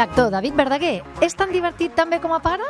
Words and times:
L'actor 0.00 0.30
David 0.32 0.54
Verdaguer 0.56 1.02
és 1.20 1.34
tan 1.36 1.50
divertit 1.52 1.92
també 1.92 2.16
com 2.22 2.32
a 2.32 2.38
pare? 2.40 2.64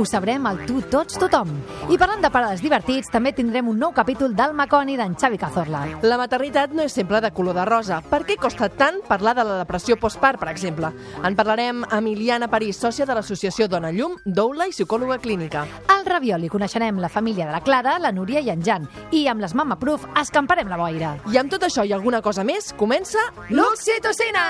Ho 0.00 0.04
sabrem 0.08 0.46
al 0.48 0.62
Tu 0.64 0.78
Tots 0.88 1.18
Tothom. 1.20 1.50
I 1.92 1.98
parlant 2.00 2.22
de 2.24 2.30
pares 2.32 2.62
divertits, 2.64 3.10
també 3.12 3.34
tindrem 3.36 3.68
un 3.68 3.76
nou 3.76 3.92
capítol 3.92 4.32
del 4.32 4.54
Maconi 4.56 4.96
d'en 4.96 5.12
Xavi 5.12 5.36
Cazorla. 5.36 5.82
La 6.00 6.16
maternitat 6.16 6.72
no 6.72 6.86
és 6.88 6.96
sempre 6.96 7.20
de 7.20 7.28
color 7.36 7.58
de 7.58 7.66
rosa. 7.68 7.98
Per 8.08 8.22
què 8.24 8.38
costa 8.40 8.70
tant 8.72 9.02
parlar 9.10 9.34
de 9.36 9.44
la 9.44 9.58
depressió 9.58 9.98
postpart, 10.00 10.40
per 10.40 10.48
exemple? 10.54 10.88
En 11.20 11.36
parlarem 11.36 11.84
amb 11.84 12.08
Iliana 12.08 12.48
París, 12.48 12.80
sòcia 12.80 13.04
de 13.04 13.12
l'associació 13.18 13.68
Dona 13.68 13.92
Llum, 13.92 14.16
doula 14.24 14.64
i 14.70 14.72
psicòloga 14.72 15.20
clínica. 15.20 15.66
Al 15.92 16.08
Ravioli 16.08 16.48
coneixerem 16.48 16.96
la 16.96 17.12
família 17.12 17.44
de 17.44 17.52
la 17.52 17.60
Clara, 17.60 17.98
la 18.00 18.08
Núria 18.16 18.40
i 18.40 18.48
en 18.56 18.64
Jan. 18.64 18.88
I 19.12 19.26
amb 19.28 19.44
les 19.44 19.52
Mama 19.52 19.76
Proof 19.76 20.08
escamparem 20.16 20.72
la 20.72 20.80
boira. 20.80 21.12
I 21.28 21.36
amb 21.44 21.52
tot 21.52 21.68
això 21.68 21.84
i 21.84 21.92
alguna 21.92 22.24
cosa 22.24 22.40
més, 22.40 22.72
comença 22.80 23.20
l'Oxitocina! 23.52 24.48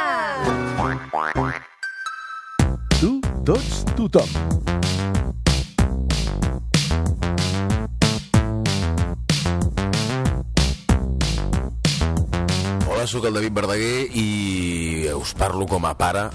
Tu, 3.02 3.16
tots, 3.42 3.80
tothom. 3.98 4.29
Hola, 12.87 13.09
sóc 13.11 13.27
el 13.27 13.34
David 13.34 13.56
Verdaguer 13.59 14.06
i 14.15 15.09
us 15.16 15.34
parlo 15.34 15.66
com 15.66 15.83
a 15.91 15.97
pare 15.98 16.28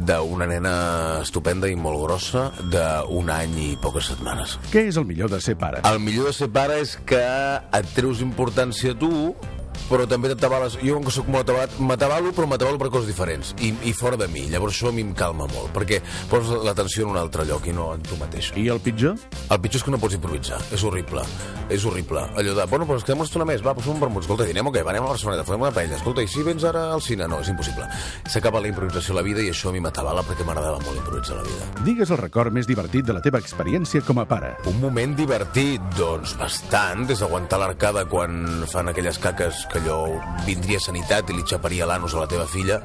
d'una 0.00 0.48
nena 0.48 0.72
estupenda 1.20 1.68
i 1.68 1.76
molt 1.76 2.00
grossa 2.06 2.46
d'un 2.72 3.28
any 3.28 3.60
i 3.60 3.68
poques 3.84 4.08
setmanes. 4.14 4.56
Què 4.72 4.88
és 4.88 4.96
el 4.96 5.04
millor 5.04 5.28
de 5.28 5.44
ser 5.44 5.58
pare? 5.60 5.84
El 5.84 6.00
millor 6.00 6.32
de 6.32 6.38
ser 6.40 6.48
pare 6.48 6.80
és 6.80 6.96
que 7.04 7.20
et 7.20 7.92
treus 7.92 8.24
importància 8.24 8.96
a 8.96 8.98
tu 9.04 9.12
però 9.88 10.06
també 10.08 10.30
t'atabales... 10.32 10.78
Jo, 10.84 10.98
com 10.98 11.08
que 11.08 11.14
soc 11.14 11.28
molt 11.30 11.44
atabalat, 11.44 11.76
m'atabalo, 11.80 12.32
però 12.36 12.48
m'atabalo 12.50 12.80
per 12.80 12.90
coses 12.92 13.10
diferents 13.10 13.54
i, 13.64 13.72
i 13.88 13.92
fora 13.96 14.18
de 14.20 14.28
mi. 14.30 14.46
Llavors 14.52 14.76
això 14.76 14.90
a 14.90 14.94
mi 14.96 15.04
em 15.04 15.12
calma 15.16 15.48
molt, 15.50 15.70
perquè 15.76 16.00
poses 16.30 16.64
l'atenció 16.64 17.06
en 17.06 17.14
un 17.14 17.20
altre 17.20 17.46
lloc 17.48 17.68
i 17.68 17.74
no 17.76 17.90
en 17.94 18.04
tu 18.04 18.18
mateix. 18.20 18.52
I 18.60 18.68
el 18.72 18.80
pitjor? 18.84 19.18
El 19.48 19.60
pitjor 19.64 19.82
és 19.82 19.86
que 19.86 19.94
no 19.94 20.00
pots 20.02 20.16
improvisar. 20.16 20.60
És 20.74 20.84
horrible. 20.86 21.24
És 21.72 21.84
horrible. 21.88 22.24
Allò 22.38 22.56
de, 22.56 22.66
bueno, 22.70 22.88
però 22.88 22.98
ens 22.98 23.06
quedem 23.06 23.22
una 23.22 23.28
estona 23.28 23.48
més, 23.48 23.64
va, 23.64 23.74
pues 23.76 23.88
un 23.90 24.00
vermut. 24.00 24.24
Escolta, 24.24 24.48
dinem 24.48 24.68
o 24.68 24.72
què? 24.74 24.84
Va, 24.84 24.92
anem 24.94 25.06
a 25.06 25.12
Barcelona, 25.12 25.44
fem 25.48 25.62
una 25.62 25.72
paella. 25.74 25.98
Escolta, 25.98 26.24
i 26.24 26.30
si 26.30 26.44
vens 26.46 26.64
ara 26.68 26.86
al 26.94 27.04
cine? 27.04 27.28
No, 27.30 27.40
és 27.44 27.50
impossible. 27.52 27.88
S'acaba 28.30 28.62
la 28.64 28.70
improvisació 28.70 29.14
a 29.14 29.20
la 29.20 29.26
vida 29.26 29.44
i 29.44 29.50
això 29.52 29.70
a 29.70 29.74
mi 29.74 29.82
m'atabala 29.84 30.24
perquè 30.26 30.46
m'agradava 30.46 30.80
molt 30.84 31.00
improvisar 31.00 31.38
la 31.40 31.46
vida. 31.48 31.70
Digues 31.86 32.12
el 32.14 32.20
record 32.20 32.54
més 32.54 32.68
divertit 32.68 33.08
de 33.08 33.16
la 33.16 33.22
teva 33.24 33.40
experiència 33.42 34.04
com 34.06 34.20
a 34.22 34.26
pare. 34.28 34.54
Un 34.70 34.80
moment 34.82 35.16
divertit, 35.16 35.82
doncs 35.98 36.36
bastant, 36.40 37.06
des 37.08 37.20
d'aguantar 37.22 37.60
l'arcada 37.62 38.04
quan 38.10 38.64
fan 38.70 38.92
aquelles 38.92 39.20
caques 39.22 39.63
que 39.70 39.80
allò 39.82 39.98
vindria 40.46 40.80
a 40.80 40.86
sanitat 40.86 41.30
i 41.30 41.36
li 41.36 41.44
xaparia 41.48 41.86
l'anus 41.88 42.14
a 42.14 42.24
la 42.24 42.30
teva 42.30 42.46
filla. 42.46 42.80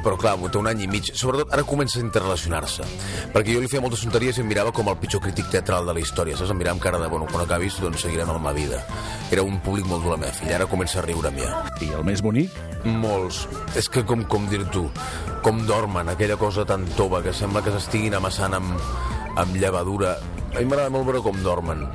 Però 0.00 0.16
clar, 0.16 0.32
té 0.48 0.56
un 0.56 0.68
any 0.70 0.86
i 0.86 0.88
mig. 0.88 1.10
Sobretot 1.12 1.52
ara 1.52 1.62
comença 1.68 1.98
a 1.98 2.02
interrelacionar-se. 2.02 2.86
Perquè 3.34 3.52
jo 3.52 3.60
li 3.60 3.68
feia 3.68 3.82
moltes 3.84 4.00
tonteries 4.00 4.38
i 4.38 4.44
em 4.44 4.48
mirava 4.48 4.72
com 4.72 4.88
el 4.88 4.96
pitjor 4.96 5.20
crític 5.20 5.50
teatral 5.52 5.84
de 5.86 5.92
la 5.92 6.00
història 6.00 6.38
saps? 6.38 6.50
em 6.54 6.56
mirava 6.56 6.78
amb 6.78 6.84
cara 6.84 6.98
de, 7.02 7.08
bueno, 7.12 7.28
quan 7.30 7.44
acabis 7.44 7.76
doncs 7.82 8.06
seguirem 8.06 8.30
amb 8.30 8.38
la 8.38 8.52
meva 8.52 8.56
vida. 8.56 8.80
Era 9.30 9.44
un 9.44 9.60
públic 9.60 9.84
molt 9.86 10.02
dur 10.02 10.14
la 10.14 10.20
meva 10.22 10.32
filla. 10.32 10.56
Ara 10.56 10.70
comença 10.70 11.00
a 11.00 11.04
riure 11.04 11.28
amb 11.28 11.42
ja 11.44 11.52
I 11.84 11.92
el 11.98 12.04
més 12.04 12.24
bonic? 12.24 12.56
molts. 12.84 13.44
És 13.76 13.90
que 13.92 14.06
com, 14.08 14.24
com 14.24 14.48
dir 14.48 14.64
tu 14.72 14.86
com 15.44 15.66
dormen, 15.66 16.08
aquella 16.08 16.36
cosa 16.36 16.64
tan 16.68 16.86
tova 16.96 17.22
que 17.22 17.32
sembla 17.32 17.62
que 17.64 17.72
s'estiguin 17.72 18.16
amassant 18.16 18.56
amb, 18.56 18.76
amb 19.36 19.56
llevadura. 19.56 20.16
A 20.50 20.58
mi 20.58 20.66
m'agrada 20.66 20.92
molt 20.92 21.06
veure 21.08 21.22
com 21.24 21.44
dormen 21.44 21.86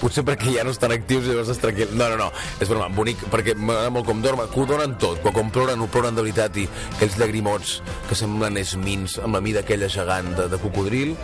potser 0.00 0.24
perquè 0.26 0.54
ja 0.56 0.64
no 0.66 0.72
estan 0.74 0.94
actius 0.94 1.26
i 1.26 1.32
llavors 1.32 1.50
estàs 1.52 1.62
tranquil. 1.66 1.94
No, 1.98 2.08
no, 2.12 2.18
no, 2.20 2.28
és 2.58 2.70
broma, 2.70 2.88
bonic, 2.94 3.24
perquè 3.32 3.56
m'agrada 3.58 3.92
molt 3.94 4.08
com 4.08 4.22
dormen, 4.24 4.50
que 4.52 4.62
ho 4.62 4.66
donen 4.68 4.96
tot, 5.00 5.20
quan, 5.24 5.36
quan 5.36 5.52
ploren, 5.54 5.82
ho 5.82 5.90
ploren 5.92 6.18
de 6.18 6.24
veritat 6.24 6.56
i 6.60 6.68
aquells 6.96 7.18
llagrimots 7.20 7.78
que 8.08 8.18
semblen 8.18 8.58
esmins 8.60 9.18
amb 9.22 9.38
la 9.38 9.44
mida 9.44 9.64
aquella 9.64 9.90
gegant 9.92 10.34
de, 10.38 10.48
de 10.52 10.60
cocodril, 10.62 11.14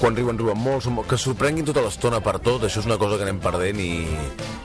quan 0.00 0.16
riuen, 0.16 0.38
riuen 0.38 0.58
molt, 0.58 0.86
que 1.08 1.18
sorprenguin 1.20 1.66
tota 1.68 1.82
l'estona 1.84 2.20
per 2.24 2.38
tot, 2.42 2.64
això 2.66 2.80
és 2.82 2.86
una 2.88 2.98
cosa 2.98 3.16
que 3.18 3.24
anem 3.26 3.38
perdent 3.42 3.78
i, 3.80 3.90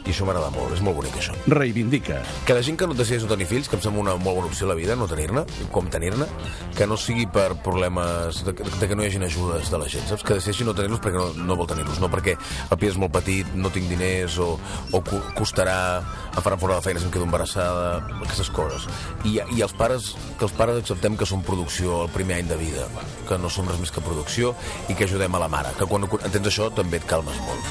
i 0.03 0.09
això 0.11 0.25
m'agrada 0.27 0.49
molt, 0.55 0.73
és 0.75 0.81
molt 0.85 0.97
bonic 0.97 1.15
això. 1.19 1.35
Reivindica. 1.47 2.21
Que 2.47 2.55
la 2.57 2.63
gent 2.65 2.77
que 2.79 2.87
no 2.89 2.95
decideix 2.97 3.23
no 3.25 3.29
tenir 3.33 3.47
fills, 3.49 3.69
que 3.69 3.77
em 3.77 3.83
sembla 3.85 4.01
una 4.03 4.15
molt 4.17 4.39
bona 4.39 4.49
opció 4.49 4.65
a 4.67 4.71
la 4.73 4.77
vida, 4.79 4.95
no 4.99 5.07
tenir-ne, 5.11 5.45
com 5.73 5.87
tenir-ne, 5.93 6.25
que 6.77 6.87
no 6.89 6.97
sigui 6.97 7.27
per 7.29 7.51
problemes 7.63 8.41
de, 8.47 8.53
de 8.57 8.87
que 8.89 8.95
no 8.97 9.03
hi 9.05 9.11
hagin 9.11 9.23
ajudes 9.27 9.69
de 9.71 9.79
la 9.81 9.87
gent, 9.91 10.07
saps? 10.09 10.25
Que 10.25 10.39
decideixi 10.39 10.65
no 10.67 10.73
tenir-los 10.77 11.01
perquè 11.03 11.19
no, 11.19 11.29
no 11.45 11.57
vol 11.59 11.69
tenir-los, 11.69 12.01
no 12.01 12.09
perquè 12.11 12.35
el 12.37 12.79
pis 12.81 12.93
és 12.95 12.99
molt 13.01 13.13
petit, 13.15 13.53
no 13.55 13.71
tinc 13.73 13.87
diners 13.91 14.39
o, 14.41 14.53
o 14.91 15.03
co- 15.05 15.21
costarà 15.37 15.77
em 16.33 16.41
faran 16.41 16.57
fora 16.61 16.79
de 16.79 16.85
feina 16.87 16.99
si 16.99 17.05
em 17.07 17.13
quedo 17.13 17.27
embarassada, 17.27 17.99
aquestes 18.23 18.49
coses. 18.53 18.87
I, 19.29 19.37
i 19.53 19.61
els 19.61 19.73
pares, 19.77 20.13
que 20.39 20.47
els 20.47 20.55
pares 20.57 20.81
acceptem 20.81 21.15
que 21.19 21.27
són 21.29 21.43
producció 21.45 22.03
el 22.07 22.11
primer 22.13 22.39
any 22.41 22.49
de 22.49 22.57
vida, 22.57 22.87
que 23.29 23.37
no 23.37 23.51
som 23.53 23.69
res 23.69 23.77
més 23.81 23.93
que 23.93 24.01
producció 24.01 24.55
i 24.89 24.97
que 24.97 25.02
ajudem 25.03 25.35
a 25.35 25.39
la 25.39 25.49
mare, 25.49 25.73
que 25.77 25.85
quan 25.89 26.05
entens 26.05 26.47
això 26.51 26.69
també 26.75 26.99
et 27.01 27.05
calmes 27.09 27.39
molt. 27.47 27.63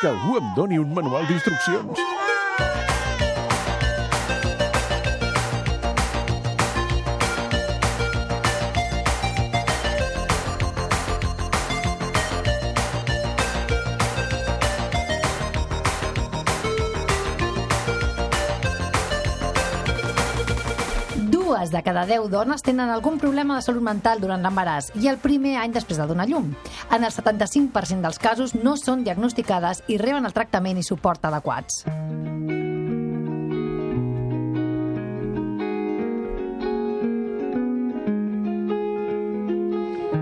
Que 0.00 0.08
algú 0.12 0.36
em 0.38 0.54
doni 0.56 0.78
un 0.78 0.92
manual 0.94 1.26
d'instruccions. 1.26 2.25
Dues 21.66 21.74
de 21.74 21.82
cada 21.82 22.04
deu 22.06 22.28
dones 22.30 22.62
tenen 22.62 22.92
algun 22.94 23.16
problema 23.18 23.56
de 23.56 23.64
salut 23.64 23.82
mental 23.82 24.20
durant 24.22 24.38
l'embaràs 24.38 24.92
i 25.02 25.08
el 25.10 25.16
primer 25.18 25.56
any 25.58 25.72
després 25.74 25.98
de 25.98 26.04
donar 26.06 26.28
llum. 26.30 26.52
En 26.94 27.02
el 27.02 27.10
75% 27.10 28.06
dels 28.06 28.20
casos 28.22 28.54
no 28.54 28.76
són 28.78 29.02
diagnosticades 29.02 29.82
i 29.90 29.98
reben 29.98 30.28
el 30.30 30.36
tractament 30.36 30.78
i 30.78 30.84
suport 30.86 31.26
adequats. 31.26 31.82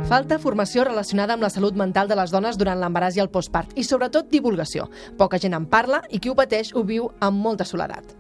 Falta 0.08 0.40
formació 0.40 0.88
relacionada 0.88 1.36
amb 1.36 1.44
la 1.44 1.52
salut 1.52 1.76
mental 1.76 2.08
de 2.08 2.16
les 2.16 2.32
dones 2.32 2.56
durant 2.56 2.80
l'embaràs 2.80 3.20
i 3.20 3.26
el 3.26 3.28
postpart, 3.28 3.76
i 3.76 3.84
sobretot 3.84 4.32
divulgació. 4.32 4.88
Poca 5.20 5.36
gent 5.36 5.60
en 5.60 5.68
parla 5.68 6.06
i 6.08 6.24
qui 6.24 6.32
ho 6.32 6.40
pateix 6.40 6.72
ho 6.72 6.88
viu 6.88 7.12
amb 7.20 7.36
molta 7.36 7.68
soledat. 7.68 8.16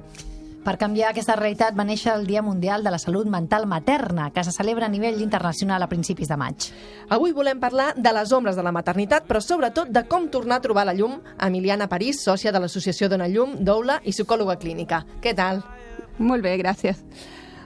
Per 0.64 0.78
canviar 0.80 1.10
aquesta 1.10 1.34
realitat 1.36 1.74
va 1.76 1.84
néixer 1.84 2.14
el 2.14 2.22
Dia 2.24 2.40
Mundial 2.42 2.80
de 2.86 2.88
la 2.90 2.98
Salut 2.98 3.28
Mental 3.28 3.66
Materna, 3.68 4.30
que 4.32 4.42
se 4.46 4.52
celebra 4.52 4.86
a 4.86 4.88
nivell 4.88 5.20
internacional 5.20 5.82
a 5.84 5.88
principis 5.90 6.30
de 6.30 6.38
maig. 6.40 6.70
Avui 7.12 7.34
volem 7.36 7.60
parlar 7.60 7.90
de 7.98 8.12
les 8.16 8.32
ombres 8.32 8.56
de 8.56 8.64
la 8.64 8.72
maternitat, 8.72 9.26
però 9.28 9.42
sobretot 9.44 9.92
de 9.92 10.06
com 10.08 10.30
tornar 10.32 10.56
a 10.62 10.64
trobar 10.64 10.86
la 10.88 10.94
llum 10.96 11.18
Emiliana 11.36 11.88
París, 11.92 12.22
sòcia 12.24 12.52
de 12.52 12.64
l'Associació 12.64 13.10
Dona 13.12 13.28
Llum, 13.28 13.58
doula 13.60 13.98
i 14.08 14.16
psicòloga 14.16 14.56
clínica. 14.56 15.04
Què 15.20 15.34
tal? 15.36 15.60
Molt 16.16 16.42
bé, 16.42 16.56
gràcies. 16.56 17.04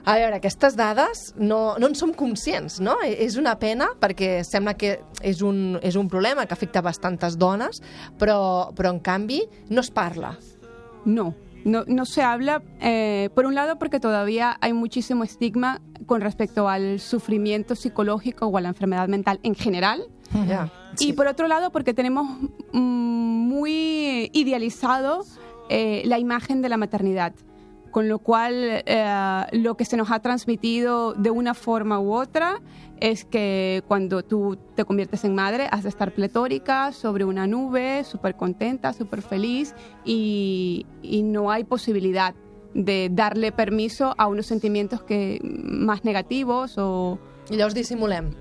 A 0.03 0.17
veure, 0.19 0.35
aquestes 0.41 0.75
dades 0.75 1.33
no, 1.37 1.75
no 1.79 1.87
en 1.87 1.95
som 1.95 2.11
conscients, 2.11 2.81
no? 2.83 2.97
E- 3.05 3.15
És 3.23 3.37
una 3.39 3.55
pena 3.59 3.93
perquè 3.99 4.41
sembla 4.43 4.73
que 4.75 4.97
és 5.23 5.39
un, 5.41 5.77
és 5.81 5.95
un 5.95 6.09
problema 6.11 6.45
que 6.45 6.55
afecta 6.55 6.81
bastantes 6.83 7.37
dones, 7.39 7.79
però, 8.19 8.73
però 8.75 8.91
en 8.91 8.99
canvi 8.99 9.45
no 9.69 9.79
es 9.79 9.91
parla. 9.91 10.35
No, 11.05 11.31
no, 11.65 11.83
no 11.87 12.05
se 12.05 12.21
habla, 12.21 12.61
eh, 12.81 13.29
por 13.35 13.45
un 13.45 13.55
lado 13.55 13.77
porque 13.77 13.99
todavía 13.99 14.57
hay 14.61 14.73
muchísimo 14.73 15.23
estigma 15.23 15.81
con 16.05 16.21
respecto 16.21 16.69
al 16.69 16.99
sufrimiento 16.99 17.75
psicológico 17.75 18.47
o 18.47 18.57
a 18.57 18.61
la 18.61 18.69
enfermedad 18.69 19.07
mental 19.07 19.39
en 19.43 19.55
general. 19.55 20.03
Y 20.99 21.13
por 21.13 21.27
otro 21.27 21.47
lado 21.47 21.71
porque 21.71 21.93
tenemos 21.93 22.27
mm, 22.71 22.79
muy 22.79 24.29
idealizado 24.33 25.25
eh, 25.69 26.03
la 26.05 26.19
imagen 26.19 26.61
de 26.61 26.69
la 26.69 26.77
maternidad. 26.77 27.33
Con 27.91 28.07
lo 28.07 28.19
cual, 28.19 28.83
eh, 28.85 29.45
lo 29.53 29.75
que 29.75 29.85
se 29.85 29.97
nos 29.97 30.11
ha 30.11 30.19
transmitido 30.19 31.13
de 31.13 31.31
una 31.31 31.53
forma 31.53 31.99
u 31.99 32.13
otra 32.13 32.61
es 32.99 33.25
que 33.25 33.83
cuando 33.87 34.23
tú 34.23 34.57
te 34.75 34.85
conviertes 34.85 35.23
en 35.23 35.33
madre 35.33 35.67
has 35.71 35.83
de 35.83 35.89
estar 35.89 36.13
pletórica, 36.13 36.91
sobre 36.91 37.25
una 37.25 37.47
nube, 37.47 38.03
súper 38.03 38.35
contenta, 38.35 38.93
súper 38.93 39.21
feliz 39.21 39.73
y, 40.05 40.85
y 41.01 41.23
no 41.23 41.49
hay 41.49 41.63
posibilidad 41.63 42.35
de 42.73 43.09
darle 43.11 43.51
permiso 43.51 44.13
a 44.17 44.27
unos 44.27 44.45
sentimientos 44.45 45.01
que 45.01 45.39
más 45.43 46.03
negativos 46.03 46.75
o 46.77 47.17
I 47.49 47.55
llavors 47.57 47.73
dissimulem. 47.73 48.31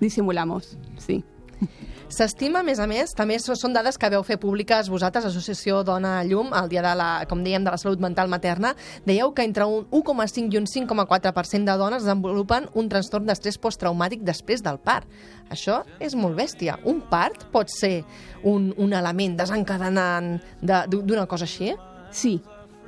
disimulamos, 0.00 0.76
sí. 0.98 1.24
S'estima, 2.08 2.60
a 2.60 2.62
més 2.62 2.78
a 2.78 2.86
més, 2.86 3.10
també 3.18 3.34
són 3.42 3.72
dades 3.74 3.96
que 3.98 4.08
veu 4.12 4.22
fer 4.22 4.36
públiques 4.38 4.86
vosaltres, 4.88 5.24
Associació 5.26 5.80
Dona 5.84 6.20
Llum, 6.24 6.52
el 6.54 6.68
dia 6.70 6.80
de 6.84 6.92
la, 6.94 7.08
com 7.28 7.42
dèiem, 7.42 7.64
de 7.66 7.72
la 7.74 7.80
salut 7.82 7.98
mental 8.00 8.30
materna, 8.30 8.70
dèieu 9.04 9.32
que 9.34 9.42
entre 9.42 9.66
un 9.66 9.88
1,5 9.90 10.54
i 10.54 10.60
un 10.60 10.68
5,4% 10.70 11.66
de 11.66 11.76
dones 11.80 12.06
desenvolupen 12.06 12.68
un 12.78 12.88
trastorn 12.88 13.26
d'estrès 13.26 13.58
posttraumàtic 13.58 14.22
després 14.22 14.62
del 14.62 14.78
part. 14.78 15.10
Això 15.50 15.80
és 15.98 16.14
molt 16.14 16.38
bèstia. 16.38 16.78
Un 16.86 17.02
part 17.10 17.48
pot 17.50 17.68
ser 17.74 18.04
un, 18.44 18.70
un 18.78 18.94
element 18.94 19.36
desencadenant 19.42 20.36
de- 20.62 20.84
d'una 20.94 21.26
cosa 21.26 21.44
així? 21.44 21.74
Sí. 22.12 22.38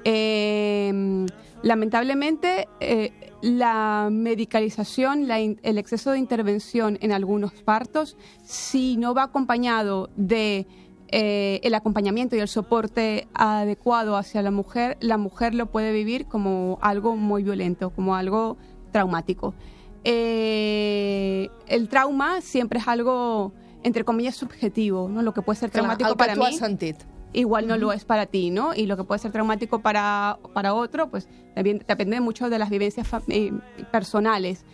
Eh, 0.04 0.92
lamentablemente, 1.64 2.68
eh, 2.80 3.27
la 3.42 4.08
medicalización, 4.10 5.28
la 5.28 5.40
in- 5.40 5.60
el 5.62 5.78
exceso 5.78 6.10
de 6.10 6.18
intervención 6.18 6.98
en 7.00 7.12
algunos 7.12 7.52
partos, 7.52 8.16
si 8.44 8.96
no 8.96 9.14
va 9.14 9.24
acompañado 9.24 10.10
de 10.16 10.66
eh, 11.10 11.60
el 11.62 11.74
acompañamiento 11.74 12.36
y 12.36 12.40
el 12.40 12.48
soporte 12.48 13.28
adecuado 13.32 14.16
hacia 14.16 14.42
la 14.42 14.50
mujer, 14.50 14.98
la 15.00 15.16
mujer 15.16 15.54
lo 15.54 15.66
puede 15.66 15.92
vivir 15.92 16.26
como 16.26 16.78
algo 16.82 17.16
muy 17.16 17.42
violento, 17.42 17.90
como 17.90 18.14
algo 18.14 18.58
traumático. 18.92 19.54
Eh, 20.04 21.48
el 21.66 21.88
trauma 21.88 22.40
siempre 22.40 22.78
es 22.80 22.88
algo, 22.88 23.52
entre 23.82 24.04
comillas, 24.04 24.34
subjetivo, 24.36 25.08
¿no? 25.08 25.22
Lo 25.22 25.32
que 25.32 25.42
puede 25.42 25.58
ser 25.58 25.70
Clar, 25.70 25.84
traumático 25.84 26.10
que 26.10 26.16
para 26.16 26.34
tu 26.34 26.40
mí 26.40 26.46
has 26.46 26.56
sentit. 26.56 26.96
Igual 27.32 27.66
no 27.66 27.76
lo 27.76 27.92
es 27.92 28.04
para 28.04 28.26
ti, 28.26 28.50
¿no? 28.50 28.74
Y 28.74 28.86
lo 28.86 28.96
que 28.96 29.04
puede 29.04 29.18
ser 29.18 29.32
traumático 29.32 29.80
para, 29.80 30.38
para 30.54 30.74
otro, 30.74 31.08
pues 31.10 31.28
también 31.54 31.82
depende 31.86 32.20
mucho 32.20 32.50
de 32.50 32.58
las 32.58 32.70
vivencias 32.70 33.08
eh, 33.28 33.52
personales. 33.90 34.64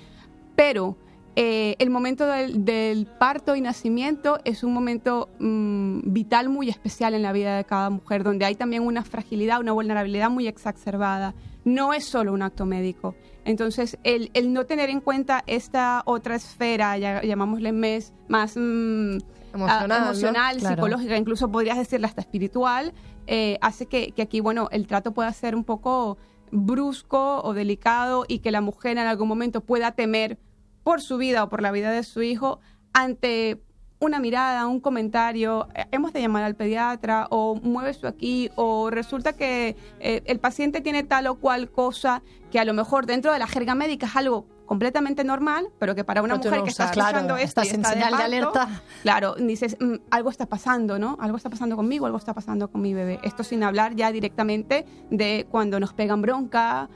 Pero 0.57 0.97
eh, 1.37 1.75
el 1.81 1.91
momento 1.91 2.27
del, 2.27 2.65
del 2.65 3.07
parto 3.07 3.57
y 3.57 3.61
nacimiento 3.61 4.39
es 4.45 4.63
un 4.63 4.73
momento 4.73 5.29
mm, 5.41 6.13
vital 6.13 6.49
muy 6.49 6.69
especial 6.69 7.15
en 7.15 7.23
la 7.23 7.33
vida 7.33 7.57
de 7.57 7.65
cada 7.65 7.91
mujer, 7.91 8.23
donde 8.23 8.45
hay 8.45 8.55
también 8.55 8.85
una 8.85 9.03
fragilidad, 9.03 9.61
una 9.61 9.73
vulnerabilidad 9.73 10.31
muy 10.31 10.47
exacerbada. 10.47 11.35
No 11.65 11.93
es 11.93 12.05
solo 12.05 12.33
un 12.33 12.43
acto 12.43 12.67
médico. 12.67 13.17
Entonces, 13.45 13.99
el, 14.05 14.31
el 14.35 14.53
no 14.53 14.65
tener 14.67 14.91
en 14.91 15.01
cuenta 15.01 15.43
esta 15.47 16.03
otra 16.07 16.37
esfera, 16.37 16.97
ya, 16.99 17.23
llamámosle 17.23 17.73
mes, 17.73 18.13
más 18.29 18.57
mm, 18.57 19.19
Emocional, 19.55 19.93
ah, 19.93 19.99
¿no? 19.99 20.07
emocional 20.11 20.57
Claro. 20.59 20.75
psicológica, 20.77 21.17
incluso 21.17 21.51
podrías 21.51 21.79
decirle 21.79 22.07
hasta 22.07 22.21
espiritual, 22.21 22.93
eh, 23.27 23.59
hace 23.61 23.87
que, 23.87 24.13
que 24.13 24.23
aquí, 24.23 24.41
bueno, 24.41 24.69
el 24.73 24.87
trato 24.87 25.13
pueda 25.13 25.33
ser 25.33 25.55
un 25.55 25.65
poco 25.65 26.19
brusco 26.51 27.41
o 27.43 27.55
delicado 27.55 28.25
y 28.29 28.41
que 28.41 28.51
la 28.51 28.61
mujer 28.61 28.93
en 28.99 29.07
algún 29.07 29.29
momento 29.29 29.61
pueda 29.61 29.93
temer 29.93 30.39
por 30.83 31.01
su 31.01 31.17
vida 31.17 31.43
o 31.45 31.49
por 31.49 31.63
la 31.63 31.73
vida 31.73 31.91
de 31.91 32.03
su 32.03 32.23
hijo 32.23 32.61
ante 32.93 33.61
una 34.01 34.21
mirada, 34.21 34.67
un 34.67 34.81
comentario, 34.81 35.69
eh, 35.75 35.87
hemos 35.91 36.13
de 36.13 36.21
llamar 36.21 36.45
al 36.45 36.55
pediatra 36.55 37.27
o 37.31 37.55
mueve 37.57 37.97
aquí 38.07 38.51
o 38.55 38.91
resulta 38.91 39.33
que 39.33 39.77
eh, 40.01 40.23
el 40.27 40.39
paciente 40.39 40.81
tiene 40.81 41.03
tal 41.03 41.27
o 41.27 41.37
cual 41.37 41.71
cosa 41.71 42.23
que 42.51 42.61
a 42.61 42.65
lo 42.65 42.75
mejor 42.75 43.07
dentro 43.07 43.33
de 43.33 43.39
la 43.39 43.47
jerga 43.47 43.75
médica 43.75 44.07
es 44.07 44.17
algo 44.17 44.47
completamente 44.67 45.25
normal, 45.25 45.69
pero 45.79 45.95
que 45.95 46.05
para 46.05 46.23
una 46.23 46.35
Pero 46.35 46.45
mujer 46.45 46.59
no 46.59 46.65
que 46.65 46.71
está 46.71 46.85
escuchando 46.85 47.35
Claro, 47.35 47.37
esto 47.37 47.61
y 47.61 47.65
estás 47.65 47.75
en 47.75 47.81
está 47.81 47.89
de 47.89 47.95
señal 47.95 48.11
de 48.11 48.41
parto, 48.41 48.61
alerta. 48.61 48.83
Claro, 49.03 49.35
dices, 49.35 49.77
"Mm, 49.81 49.95
algo 50.11 50.31
está 50.31 50.47
pasando, 50.47 50.99
¿no? 50.99 51.17
Algo 51.21 51.37
está 51.37 51.51
pasando 51.51 51.77
conmigo, 51.77 52.07
algo 52.07 52.19
está 52.19 52.35
pasando 52.35 52.69
con 52.71 52.81
mi 52.81 52.95
bebé. 52.95 53.21
Esto 53.23 53.45
sin 53.45 53.63
hablar 53.63 53.95
ya 53.95 54.11
directamente 54.13 54.87
de 55.11 55.47
cuando 55.51 55.79
nos 55.81 55.93
pegan 55.93 56.23
bronca, 56.23 56.89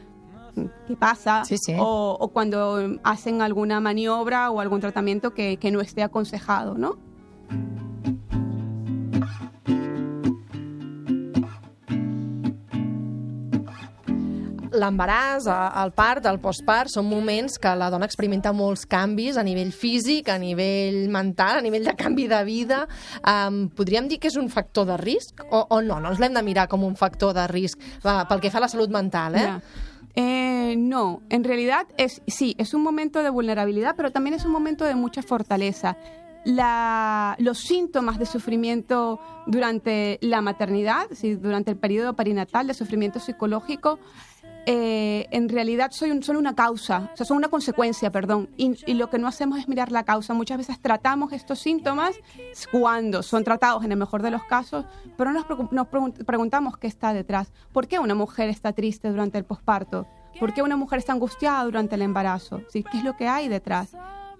¿qué 0.86 0.96
pasa? 0.96 1.44
Sí, 1.44 1.56
sí. 1.58 1.74
O, 1.78 2.16
o 2.18 2.28
cuando 2.28 2.96
hacen 3.04 3.42
alguna 3.42 3.80
maniobra 3.80 4.50
o 4.50 4.60
algún 4.60 4.80
tratamiento 4.80 5.34
que, 5.34 5.56
que 5.58 5.70
no 5.70 5.80
esté 5.80 6.02
aconsejado, 6.02 6.74
¿no? 6.74 6.96
L'embaràs, 14.78 15.48
el 15.50 15.90
part, 15.96 16.24
el 16.30 16.38
postpart, 16.38 16.88
són 16.92 17.08
moments 17.10 17.58
que 17.58 17.72
la 17.76 17.88
dona 17.90 18.06
experimenta 18.06 18.52
molts 18.54 18.86
canvis 18.86 19.36
a 19.36 19.42
nivell 19.42 19.72
físic, 19.74 20.28
a 20.30 20.38
nivell 20.38 21.08
mental, 21.10 21.58
a 21.58 21.64
nivell 21.64 21.84
de 21.90 21.96
canvi 21.98 22.28
de 22.30 22.38
vida. 22.46 22.84
Um, 23.26 23.66
podríem 23.74 24.06
dir 24.08 24.20
que 24.22 24.30
és 24.30 24.36
un 24.38 24.48
factor 24.48 24.86
de 24.86 24.96
risc 25.00 25.42
o, 25.50 25.64
o 25.68 25.82
no? 25.82 25.98
No 26.00 26.12
ens 26.14 26.22
l'hem 26.22 26.34
de 26.38 26.42
mirar 26.46 26.68
com 26.70 26.84
un 26.86 26.94
factor 26.96 27.34
de 27.34 27.48
risc 27.50 27.82
va, 28.06 28.22
pel 28.30 28.40
que 28.40 28.50
fa 28.54 28.62
a 28.62 28.66
la 28.68 28.72
salut 28.72 28.90
mental, 28.94 29.34
eh? 29.34 29.46
Ya. 29.48 29.60
Eh, 30.14 30.74
no, 30.76 31.22
en 31.30 31.44
realidad 31.44 31.86
es 31.96 32.22
sí, 32.26 32.54
es 32.58 32.74
un 32.74 32.82
momento 32.82 33.22
de 33.22 33.30
vulnerabilidad, 33.30 33.94
pero 33.96 34.10
también 34.10 34.34
es 34.34 34.44
un 34.44 34.50
momento 34.52 34.84
de 34.84 34.94
mucha 34.94 35.22
fortaleza. 35.22 35.96
La- 36.44 37.36
los 37.38 37.58
síntomas 37.58 38.18
de 38.18 38.24
sufrimiento 38.26 39.20
durante 39.46 40.18
la 40.22 40.40
maternidad, 40.40 41.06
sí, 41.12 41.34
durante 41.34 41.72
el 41.72 41.76
periodo 41.76 42.14
perinatal, 42.14 42.66
de 42.66 42.74
sufrimiento 42.74 43.18
psicológico, 43.20 43.98
eh, 44.70 45.26
en 45.30 45.48
realidad 45.48 45.90
soy 45.92 46.10
un- 46.10 46.22
son 46.22 46.36
una 46.36 46.54
causa, 46.54 47.10
o 47.14 47.16
sea, 47.16 47.24
son 47.24 47.38
una 47.38 47.48
consecuencia, 47.48 48.10
perdón. 48.12 48.50
Y, 48.58 48.76
y 48.90 48.94
lo 48.94 49.08
que 49.08 49.18
no 49.18 49.26
hacemos 49.26 49.58
es 49.58 49.66
mirar 49.66 49.90
la 49.90 50.04
causa. 50.04 50.34
Muchas 50.34 50.58
veces 50.58 50.78
tratamos 50.80 51.32
estos 51.32 51.58
síntomas 51.58 52.14
cuando 52.70 53.22
son 53.22 53.44
tratados 53.44 53.82
en 53.84 53.92
el 53.92 53.98
mejor 53.98 54.20
de 54.22 54.30
los 54.30 54.44
casos, 54.44 54.84
pero 55.16 55.32
nos, 55.32 55.46
nos 55.72 55.86
pregun- 55.86 56.24
preguntamos 56.24 56.76
qué 56.76 56.86
está 56.86 57.14
detrás. 57.14 57.50
¿Por 57.72 57.86
qué 57.88 57.98
una 57.98 58.14
mujer 58.14 58.50
está 58.50 58.72
triste 58.72 59.08
durante 59.08 59.38
el 59.38 59.44
posparto? 59.44 60.06
¿Por 60.38 60.52
qué 60.52 60.62
una 60.62 60.76
mujer 60.76 60.98
está 60.98 61.12
angustiada 61.14 61.64
durante 61.64 61.94
el 61.94 62.02
embarazo? 62.02 62.60
¿Sí? 62.68 62.84
¿Qué 62.84 62.98
es 62.98 63.04
lo 63.04 63.16
que 63.16 63.26
hay 63.26 63.48
detrás? 63.48 63.90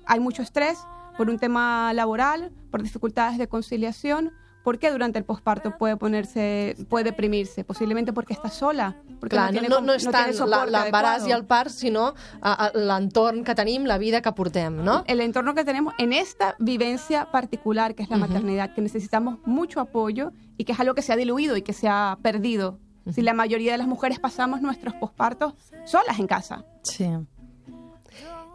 Hay 0.07 0.21
mucho 0.21 0.43
estrés 0.43 0.79
por 1.17 1.31
un 1.31 1.39
tema 1.39 1.93
laboral, 1.95 2.53
por 2.71 2.83
dificultades 2.83 3.39
de 3.39 3.49
conciliación. 3.49 4.33
¿Por 4.65 4.79
qué 4.79 4.91
durante 4.91 5.19
el 5.19 5.25
posparto 5.25 5.79
puede 5.79 5.97
ponerse, 5.97 6.77
puede 6.89 7.05
deprimirse? 7.05 7.65
Posiblemente 7.65 8.13
porque 8.13 8.35
está 8.35 8.51
sola, 8.51 8.97
porque 9.21 9.37
Clar, 9.37 9.47
no, 9.47 9.53
tiene 9.53 9.69
no, 9.69 9.81
no 9.81 9.95
és 9.95 10.05
no 10.05 10.13
tant 10.13 10.35
l'embaràs 10.35 11.27
i 11.29 11.33
el 11.33 11.47
part, 11.49 11.71
sinó 11.73 12.13
a, 12.41 12.53
a, 12.53 12.69
l'entorn 12.75 13.45
que 13.47 13.55
tenim, 13.55 13.87
la 13.89 13.99
vida 13.99 14.21
que 14.21 14.33
portem, 14.33 14.83
no? 14.85 15.05
el 15.07 15.21
entorno 15.21 15.55
que 15.55 15.65
tenemos 15.65 15.95
en 15.99 16.13
esta 16.13 16.55
vivencia 16.59 17.31
particular 17.31 17.95
que 17.95 18.03
es 18.03 18.11
la 18.11 18.19
maternidad, 18.19 18.75
que 18.75 18.83
necesitamos 18.83 19.39
mucho 19.47 19.81
apoyo 19.81 20.33
y 20.59 20.65
que 20.65 20.73
es 20.73 20.81
algo 20.81 20.95
que 20.95 21.03
se 21.03 21.13
ha 21.13 21.17
diluido 21.17 21.57
y 21.57 21.63
que 21.63 21.73
se 21.73 21.89
ha 21.89 22.19
perdido. 22.23 22.79
Si 23.11 23.23
la 23.23 23.33
mayoría 23.33 23.73
de 23.73 23.79
las 23.79 23.87
mujeres 23.87 24.19
pasamos 24.19 24.61
nuestros 24.61 24.95
pospartos 24.95 25.55
solas 25.87 26.19
en 26.19 26.27
casa. 26.27 26.67
Sí. 26.83 27.09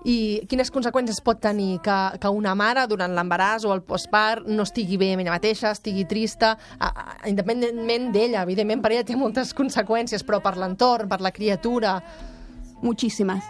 I 0.03 0.43
quines 0.51 0.71
conseqüències 0.73 1.21
pot 1.23 1.39
tenir 1.39 1.77
que, 1.83 1.97
que 2.19 2.31
una 2.35 2.51
mare 2.59 2.83
durant 2.91 3.13
l'embaràs 3.15 3.63
o 3.63 3.71
el 3.71 3.83
postpart 3.87 4.49
no 4.49 4.65
estigui 4.67 4.97
bé 4.99 5.13
amb 5.13 5.23
ella 5.23 5.35
mateixa, 5.37 5.71
estigui 5.71 6.03
trista, 6.09 6.57
a, 6.77 6.89
a, 6.89 7.17
independentment 7.31 8.11
d'ella, 8.11 8.43
evidentment 8.43 8.83
per 8.83 8.91
ella 8.91 9.07
té 9.07 9.15
moltes 9.15 9.55
conseqüències, 9.55 10.25
però 10.27 10.41
per 10.43 10.57
l'entorn, 10.59 11.09
per 11.11 11.21
la 11.23 11.31
criatura... 11.31 11.97
Muchísimas. 12.83 13.45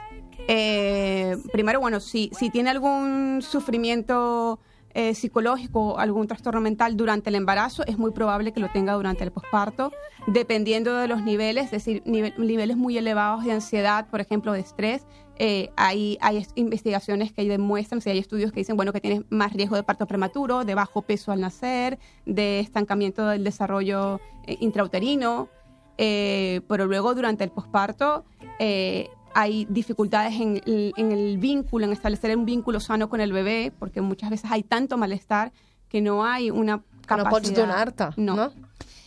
Eh, 0.47 1.35
primero, 1.51 1.79
bueno, 1.79 1.99
si, 1.99 2.29
si 2.37 2.51
tiene 2.51 2.69
algún 2.69 3.41
sufrimiento 3.41 4.59
eh, 4.93 5.13
psicológico, 5.15 5.97
algún 5.99 6.27
trastorno 6.27 6.61
mental 6.61 6.95
durante 6.97 7.29
el 7.29 7.35
embarazo, 7.35 7.83
es 7.87 7.97
muy 7.97 8.11
probable 8.11 8.51
que 8.53 8.59
lo 8.59 8.69
tenga 8.69 8.93
durante 8.93 9.23
el 9.23 9.31
posparto, 9.31 9.91
dependiendo 10.27 10.95
de 10.95 11.07
los 11.07 11.23
niveles, 11.23 11.65
es 11.65 11.71
decir, 11.71 12.03
nive- 12.05 12.35
niveles 12.37 12.77
muy 12.77 12.97
elevados 12.97 13.43
de 13.43 13.51
ansiedad, 13.53 14.07
por 14.09 14.21
ejemplo, 14.21 14.51
de 14.53 14.59
estrés. 14.59 15.05
eh, 15.39 15.71
hay, 15.77 16.19
hay 16.21 16.37
es- 16.37 16.51
investigaciones 16.53 17.33
que 17.33 17.43
demuestran, 17.45 18.01
si 18.01 18.09
hay 18.11 18.19
estudios 18.19 18.51
que 18.51 18.59
dicen, 18.59 18.75
bueno, 18.77 18.93
que 18.93 19.01
tienes 19.01 19.23
más 19.31 19.51
riesgo 19.53 19.75
de 19.75 19.81
parto 19.81 20.05
prematuro, 20.05 20.63
de 20.63 20.75
bajo 20.75 21.01
peso 21.01 21.31
al 21.31 21.41
nacer, 21.41 21.97
de 22.27 22.59
estancamiento 22.59 23.25
del 23.25 23.43
desarrollo 23.43 24.19
eh, 24.45 24.57
intrauterino, 24.59 25.49
pero 25.97 26.85
luego 26.85 27.15
durante 27.15 27.43
el 27.43 27.49
posparto 27.51 28.25
hay 29.35 29.65
dificultades 29.69 30.33
en, 30.39 30.61
el- 30.65 30.93
en 30.97 31.11
el 31.11 31.37
vínculo, 31.37 31.85
en 31.85 31.91
establecer 31.93 32.35
un 32.37 32.45
vínculo 32.45 32.79
sano 32.79 33.09
con 33.09 33.19
el 33.21 33.31
bebé, 33.33 33.71
porque 33.79 34.01
muchas 34.01 34.29
veces 34.29 34.49
hay 34.51 34.63
tanto 34.63 34.97
malestar 34.97 35.51
que 35.89 36.01
no 36.01 36.25
hay 36.25 36.49
una 36.51 36.81
capacidad. 37.05 37.23
no 37.25 37.29
pots 37.29 37.53
donar-te, 37.53 38.05
No. 38.17 38.35
no? 38.35 38.51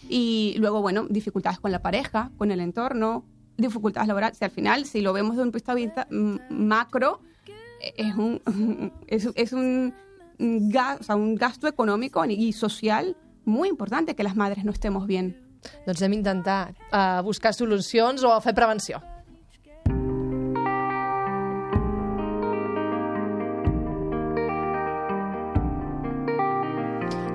Y 0.08 0.54
luego, 0.58 0.80
bueno, 0.82 1.06
dificultades 1.08 1.58
con 1.58 1.72
la 1.72 1.80
pareja, 1.82 2.30
con 2.38 2.50
el 2.52 2.60
entorno, 2.60 3.24
dificultades 3.56 4.06
laborales. 4.06 4.40
Al 4.42 4.50
final, 4.50 4.84
si 4.84 5.00
lo 5.00 5.12
vemos 5.12 5.36
de 5.36 5.42
un 5.42 5.50
punto 5.50 5.74
de 5.74 5.80
vista 5.84 6.06
mm, 6.10 6.36
macro, 6.50 7.20
eh, 7.80 7.92
es 7.96 8.14
un, 8.14 8.40
es, 9.08 9.28
es 9.34 9.52
un, 9.52 9.92
ga- 10.38 10.98
o 11.00 11.02
sea, 11.02 11.16
un 11.16 11.34
gasto 11.34 11.66
económico 11.66 12.24
y 12.24 12.52
social 12.52 13.16
muy 13.44 13.68
importante 13.68 14.14
que 14.14 14.22
las 14.22 14.36
madres 14.36 14.64
no 14.64 14.70
estemos 14.72 15.06
bien. 15.06 15.42
Doncs 15.86 16.00
hem 16.02 16.12
d'intentar 16.12 16.74
uh, 16.94 17.22
buscar 17.26 17.50
solucions 17.54 18.22
o 18.22 18.30
fer 18.40 18.54
prevenció. 18.54 19.00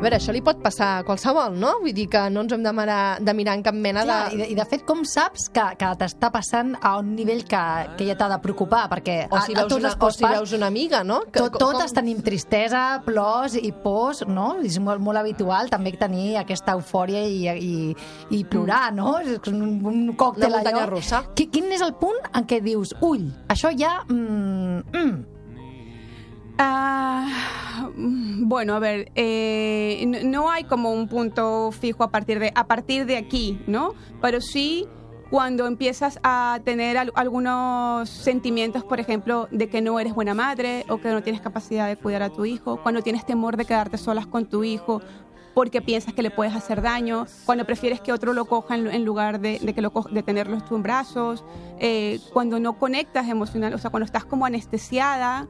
A 0.02 0.04
veure, 0.04 0.18
això 0.18 0.34
li 0.34 0.40
pot 0.42 0.58
passar 0.58 0.86
a 0.98 1.02
qualsevol, 1.06 1.54
no? 1.62 1.76
Vull 1.84 1.94
dir 1.94 2.08
que 2.10 2.24
no 2.34 2.42
ens 2.42 2.56
hem 2.56 2.64
de 2.66 2.72
mirar, 2.74 3.20
de 3.22 3.34
mirar 3.38 3.54
en 3.54 3.62
cap 3.62 3.76
mena 3.78 4.02
Clar, 4.02 4.16
i, 4.34 4.38
de... 4.40 4.42
de, 4.42 4.46
I 4.50 4.56
de 4.58 4.64
fet, 4.66 4.82
com 4.88 5.04
saps 5.06 5.44
que, 5.54 5.62
que 5.78 5.90
t'està 6.00 6.32
passant 6.34 6.72
a 6.82 6.96
un 6.98 7.12
nivell 7.14 7.44
que, 7.46 7.60
que 8.00 8.08
ja 8.08 8.16
t'ha 8.18 8.32
de 8.32 8.40
preocupar? 8.42 8.88
Perquè 8.90 9.18
O 9.30 9.38
si, 9.46 9.54
a, 9.54 9.62
a 9.62 9.68
veus 9.68 9.76
una, 9.78 9.92
o 9.94 10.10
si 10.10 10.26
veus 10.26 10.56
una 10.58 10.72
amiga, 10.74 11.04
no? 11.06 11.20
Que- 11.28 11.44
tot, 11.44 11.60
totes 11.62 11.94
tenim 11.94 12.24
tristesa, 12.26 12.82
plors 13.06 13.54
i 13.62 13.70
pors, 13.84 14.24
no? 14.26 14.56
És 14.66 14.80
molt, 14.82 15.04
molt 15.06 15.22
habitual 15.22 15.70
també 15.70 15.94
tenir 16.02 16.32
aquesta 16.42 16.74
eufòria 16.80 17.22
i, 17.22 17.46
i, 17.62 17.94
i 18.34 18.42
plorar, 18.50 18.88
no? 18.98 19.20
És 19.22 19.38
un, 19.54 19.62
un 19.86 20.02
còctel 20.18 20.48
Una 20.50 20.64
muntanya 20.64 20.88
allò. 20.88 20.96
russa. 20.96 21.22
Qui, 21.38 21.46
quin 21.54 21.70
és 21.78 21.86
el 21.86 21.94
punt 22.02 22.18
en 22.34 22.50
què 22.50 22.58
dius, 22.66 22.96
ull, 23.06 23.30
això 23.54 23.70
ja... 23.78 24.00
Mm, 24.10 24.82
mm, 24.98 25.14
Ah, 26.58 27.90
bueno, 27.96 28.76
a 28.76 28.80
ver, 28.80 29.12
eh, 29.16 30.04
no 30.26 30.50
hay 30.52 30.64
como 30.66 30.92
un 30.92 31.08
punto 31.08 31.72
fijo 31.72 32.04
a 32.04 32.12
partir 32.12 32.40
de 32.40 32.52
a 32.56 32.66
partir 32.68 33.06
de 33.06 33.18
aquí, 33.18 33.60
¿no? 33.68 33.94
Pero 34.22 34.42
sí 34.42 34.88
cuando 35.30 35.66
empiezas 35.66 36.20
a 36.24 36.60
tener 36.66 36.98
al- 36.98 37.14
algunos 37.16 38.10
sentimientos, 38.10 38.84
por 38.84 39.00
ejemplo, 39.00 39.48
de 39.52 39.70
que 39.70 39.82
no 39.82 39.98
eres 40.00 40.14
buena 40.14 40.34
madre 40.34 40.86
o 40.90 40.98
que 41.00 41.10
no 41.10 41.24
tienes 41.24 41.42
capacidad 41.42 41.88
de 41.88 41.96
cuidar 41.96 42.22
a 42.22 42.30
tu 42.30 42.44
hijo, 42.44 42.82
cuando 42.84 43.02
tienes 43.02 43.26
temor 43.26 43.56
de 43.56 43.64
quedarte 43.66 43.98
solas 43.98 44.28
con 44.28 44.46
tu 44.48 44.64
hijo 44.66 45.02
porque 45.54 45.82
piensas 45.82 46.14
que 46.14 46.22
le 46.22 46.32
puedes 46.32 46.54
hacer 46.56 46.82
daño, 46.82 47.26
cuando 47.46 47.66
prefieres 47.66 48.00
que 48.02 48.14
otro 48.14 48.32
lo 48.34 48.46
coja 48.46 48.76
en, 48.76 49.04
lugar 49.06 49.40
de, 49.42 49.60
de 49.60 49.74
que 49.74 49.82
lo 49.82 49.92
de 50.12 50.24
tenerlo 50.24 50.58
en 50.70 50.84
brazos, 50.84 51.44
eh, 51.80 52.20
cuando 52.34 52.60
no 52.60 52.78
conectas 52.78 53.28
emocional, 53.28 53.74
o 53.74 53.78
sea, 53.78 53.90
cuando 53.90 54.06
estás 54.06 54.24
como 54.26 54.46
anestesiada 54.46 55.48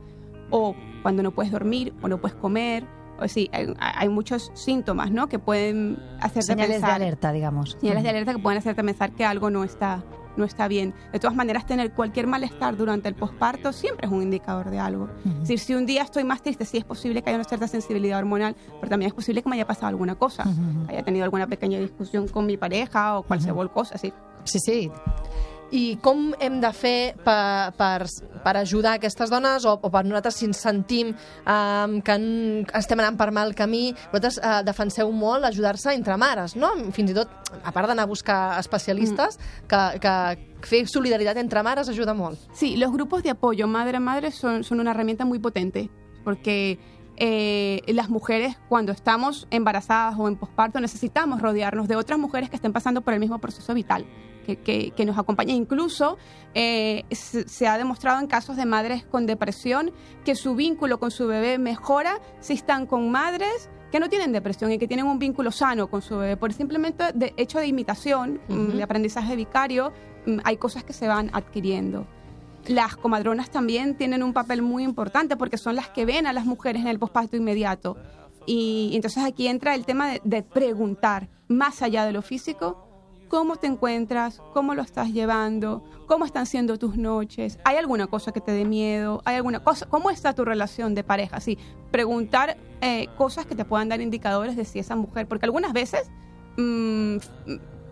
o 0.51 0.75
cuando 1.01 1.23
no 1.23 1.31
puedes 1.31 1.51
dormir 1.51 1.93
o 2.01 2.07
no 2.07 2.19
puedes 2.19 2.37
comer. 2.37 2.85
O 3.19 3.27
sí, 3.27 3.49
hay, 3.53 3.73
hay 3.79 4.09
muchos 4.09 4.51
síntomas, 4.53 5.11
¿no? 5.11 5.27
Que 5.27 5.37
pueden 5.39 5.97
hacerte 6.19 6.43
señales 6.43 6.69
de 6.69 6.81
pensar. 6.81 6.91
alerta, 7.01 7.31
digamos. 7.31 7.77
Señales 7.79 8.03
de 8.03 8.09
alerta 8.09 8.33
que 8.33 8.39
pueden 8.39 8.57
hacerte 8.59 8.83
pensar 8.83 9.11
que 9.11 9.25
algo 9.25 9.51
no 9.51 9.63
está, 9.63 10.03
no 10.37 10.43
está 10.43 10.67
bien. 10.67 10.95
De 11.13 11.19
todas 11.19 11.35
maneras, 11.35 11.67
tener 11.67 11.93
cualquier 11.93 12.25
malestar 12.25 12.75
durante 12.75 13.09
el 13.09 13.13
posparto 13.13 13.73
siempre 13.73 14.07
es 14.07 14.11
un 14.11 14.23
indicador 14.23 14.71
de 14.71 14.79
algo. 14.79 15.07
Es 15.23 15.41
decir, 15.41 15.59
si 15.59 15.75
un 15.75 15.85
día 15.85 16.01
estoy 16.01 16.23
más 16.23 16.41
triste, 16.41 16.65
sí 16.65 16.77
es 16.79 16.83
posible 16.83 17.21
que 17.21 17.29
haya 17.29 17.37
una 17.37 17.43
cierta 17.47 17.67
sensibilidad 17.67 18.17
hormonal, 18.17 18.55
pero 18.79 18.89
también 18.89 19.09
es 19.09 19.13
posible 19.13 19.43
que 19.43 19.49
me 19.49 19.55
haya 19.55 19.67
pasado 19.67 19.87
alguna 19.87 20.15
cosa, 20.15 20.43
haya 20.87 21.03
tenido 21.03 21.23
alguna 21.23 21.45
pequeña 21.45 21.77
discusión 21.77 22.27
con 22.27 22.47
mi 22.47 22.57
pareja 22.57 23.19
o 23.19 23.23
cualquier 23.23 23.53
cosa, 23.69 23.99
sí. 23.99 24.11
Sí, 24.45 24.57
sí. 24.59 24.91
I 25.71 25.97
com 26.03 26.31
hem 26.43 26.59
de 26.59 26.71
fer 26.75 27.13
per, 27.23 27.71
per, 27.77 28.07
per 28.43 28.53
ajudar 28.59 28.97
aquestes 28.97 29.31
dones 29.31 29.65
o, 29.65 29.77
o 29.79 29.91
per 29.93 30.03
nosaltres 30.03 30.41
si 30.41 30.49
ens 30.49 30.59
sentim 30.63 31.13
um, 31.13 31.97
que 32.03 32.17
en, 32.17 32.27
estem 32.77 32.99
anant 32.99 33.19
per 33.19 33.29
mal 33.31 33.55
camí? 33.55 33.93
Vosaltres 34.11 34.41
uh, 34.43 34.59
defenseu 34.67 35.11
molt 35.15 35.47
ajudar-se 35.47 35.95
entre 35.95 36.17
mares, 36.19 36.57
no? 36.59 36.73
Fins 36.91 37.13
i 37.13 37.17
tot, 37.17 37.31
a 37.63 37.71
part 37.71 37.87
d'anar 37.87 38.05
a 38.07 38.11
buscar 38.11 38.41
especialistes, 38.59 39.39
que, 39.71 39.81
que 40.03 40.15
fer 40.67 40.83
solidaritat 40.91 41.39
entre 41.41 41.63
mares 41.63 41.89
ajuda 41.89 42.13
molt. 42.17 42.39
Sí, 42.53 42.75
los 42.77 42.91
grupos 42.91 43.23
de 43.23 43.31
apoyo 43.31 43.67
madre 43.67 43.97
a 43.97 44.03
madre 44.03 44.31
son, 44.31 44.63
son 44.63 44.79
una 44.79 44.91
herramienta 44.91 45.25
muy 45.25 45.39
potente 45.39 45.89
porque 46.23 46.79
eh, 47.17 47.81
las 47.87 48.09
mujeres 48.09 48.57
cuando 48.69 48.91
estamos 48.91 49.47
embarazadas 49.51 50.15
o 50.17 50.27
en 50.27 50.35
posparto 50.37 50.79
necesitamos 50.79 51.41
rodearnos 51.41 51.87
de 51.87 51.95
otras 51.95 52.17
mujeres 52.19 52.49
que 52.49 52.55
estén 52.55 52.73
pasando 52.73 53.01
por 53.01 53.13
el 53.13 53.19
mismo 53.19 53.39
proceso 53.39 53.73
vital, 53.73 54.05
que, 54.45 54.57
que- 54.57 54.91
que 54.91 55.05
nos 55.05 55.17
acompañen. 55.17 55.55
Incluso 55.57 56.17
eh, 56.55 57.03
se, 57.11 57.47
se 57.47 57.67
ha 57.67 57.77
demostrado 57.77 58.19
en 58.19 58.27
casos 58.27 58.55
de 58.57 58.65
madres 58.65 59.03
con 59.05 59.25
depresión 59.25 59.91
que 60.25 60.35
su 60.35 60.55
vínculo 60.55 60.99
con 60.99 61.11
su 61.11 61.27
bebé 61.27 61.57
mejora 61.59 62.19
si 62.39 62.53
están 62.53 62.85
con 62.87 63.11
madres 63.11 63.69
que 63.91 63.99
no 63.99 64.07
tienen 64.09 64.31
depresión 64.31 64.71
y 64.71 64.77
que 64.77 64.87
tienen 64.87 65.05
un 65.05 65.19
vínculo 65.19 65.51
sano 65.51 65.87
con 65.89 66.01
su 66.01 66.17
bebé. 66.17 66.37
Por 66.37 66.53
simplemente 66.53 67.11
de 67.13 67.33
hecho 67.37 67.59
de 67.59 67.67
imitación, 67.67 68.39
mm, 68.47 68.67
de 68.77 68.83
aprendizaje 68.83 69.35
vicario, 69.35 69.91
mm, 70.25 70.37
hay 70.45 70.55
cosas 70.57 70.83
que 70.85 70.93
se 70.93 71.07
van 71.09 71.29
adquiriendo. 71.33 72.07
Las 72.67 72.95
comadronas 72.95 73.49
también 73.49 73.95
tienen 73.95 74.23
un 74.23 74.33
papel 74.33 74.61
muy 74.61 74.83
importante 74.83 75.35
porque 75.35 75.57
son 75.57 75.75
las 75.75 75.89
que 75.89 76.05
ven 76.05 76.27
a 76.27 76.33
las 76.33 76.45
mujeres 76.45 76.81
en 76.81 76.87
el 76.87 76.99
posparto 76.99 77.35
inmediato. 77.35 77.97
Y 78.45 78.91
entonces 78.93 79.23
aquí 79.23 79.47
entra 79.47 79.75
el 79.75 79.85
tema 79.85 80.13
de, 80.23 80.43
preguntar, 80.43 81.29
más 81.47 81.81
allá 81.81 82.05
de 82.05 82.11
lo 82.11 82.21
físico, 82.21 82.87
cómo 83.27 83.55
te 83.55 83.67
encuentras, 83.67 84.41
cómo 84.53 84.73
lo 84.75 84.81
estás 84.81 85.09
llevando, 85.13 85.83
cómo 86.07 86.25
están 86.25 86.45
siendo 86.45 86.77
tus 86.77 86.97
noches, 86.97 87.59
hay 87.63 87.77
alguna 87.77 88.07
cosa 88.07 88.31
que 88.31 88.41
te 88.41 88.51
dé 88.51 88.65
miedo, 88.65 89.21
hay 89.25 89.37
alguna 89.37 89.61
cosa, 89.61 89.85
cómo 89.85 90.11
está 90.11 90.33
tu 90.33 90.43
relación 90.43 90.95
de 90.95 91.03
pareja, 91.03 91.39
sí, 91.39 91.57
preguntar 91.91 92.57
eh, 92.81 93.07
cosas 93.17 93.45
que 93.45 93.55
te 93.55 93.63
puedan 93.63 93.87
dar 93.89 94.01
indicadores 94.01 94.57
de 94.57 94.65
si 94.65 94.79
esa 94.79 94.95
mujer, 94.95 95.27
porque 95.27 95.45
algunas 95.45 95.71
veces 95.71 96.09
mm, 96.57 97.17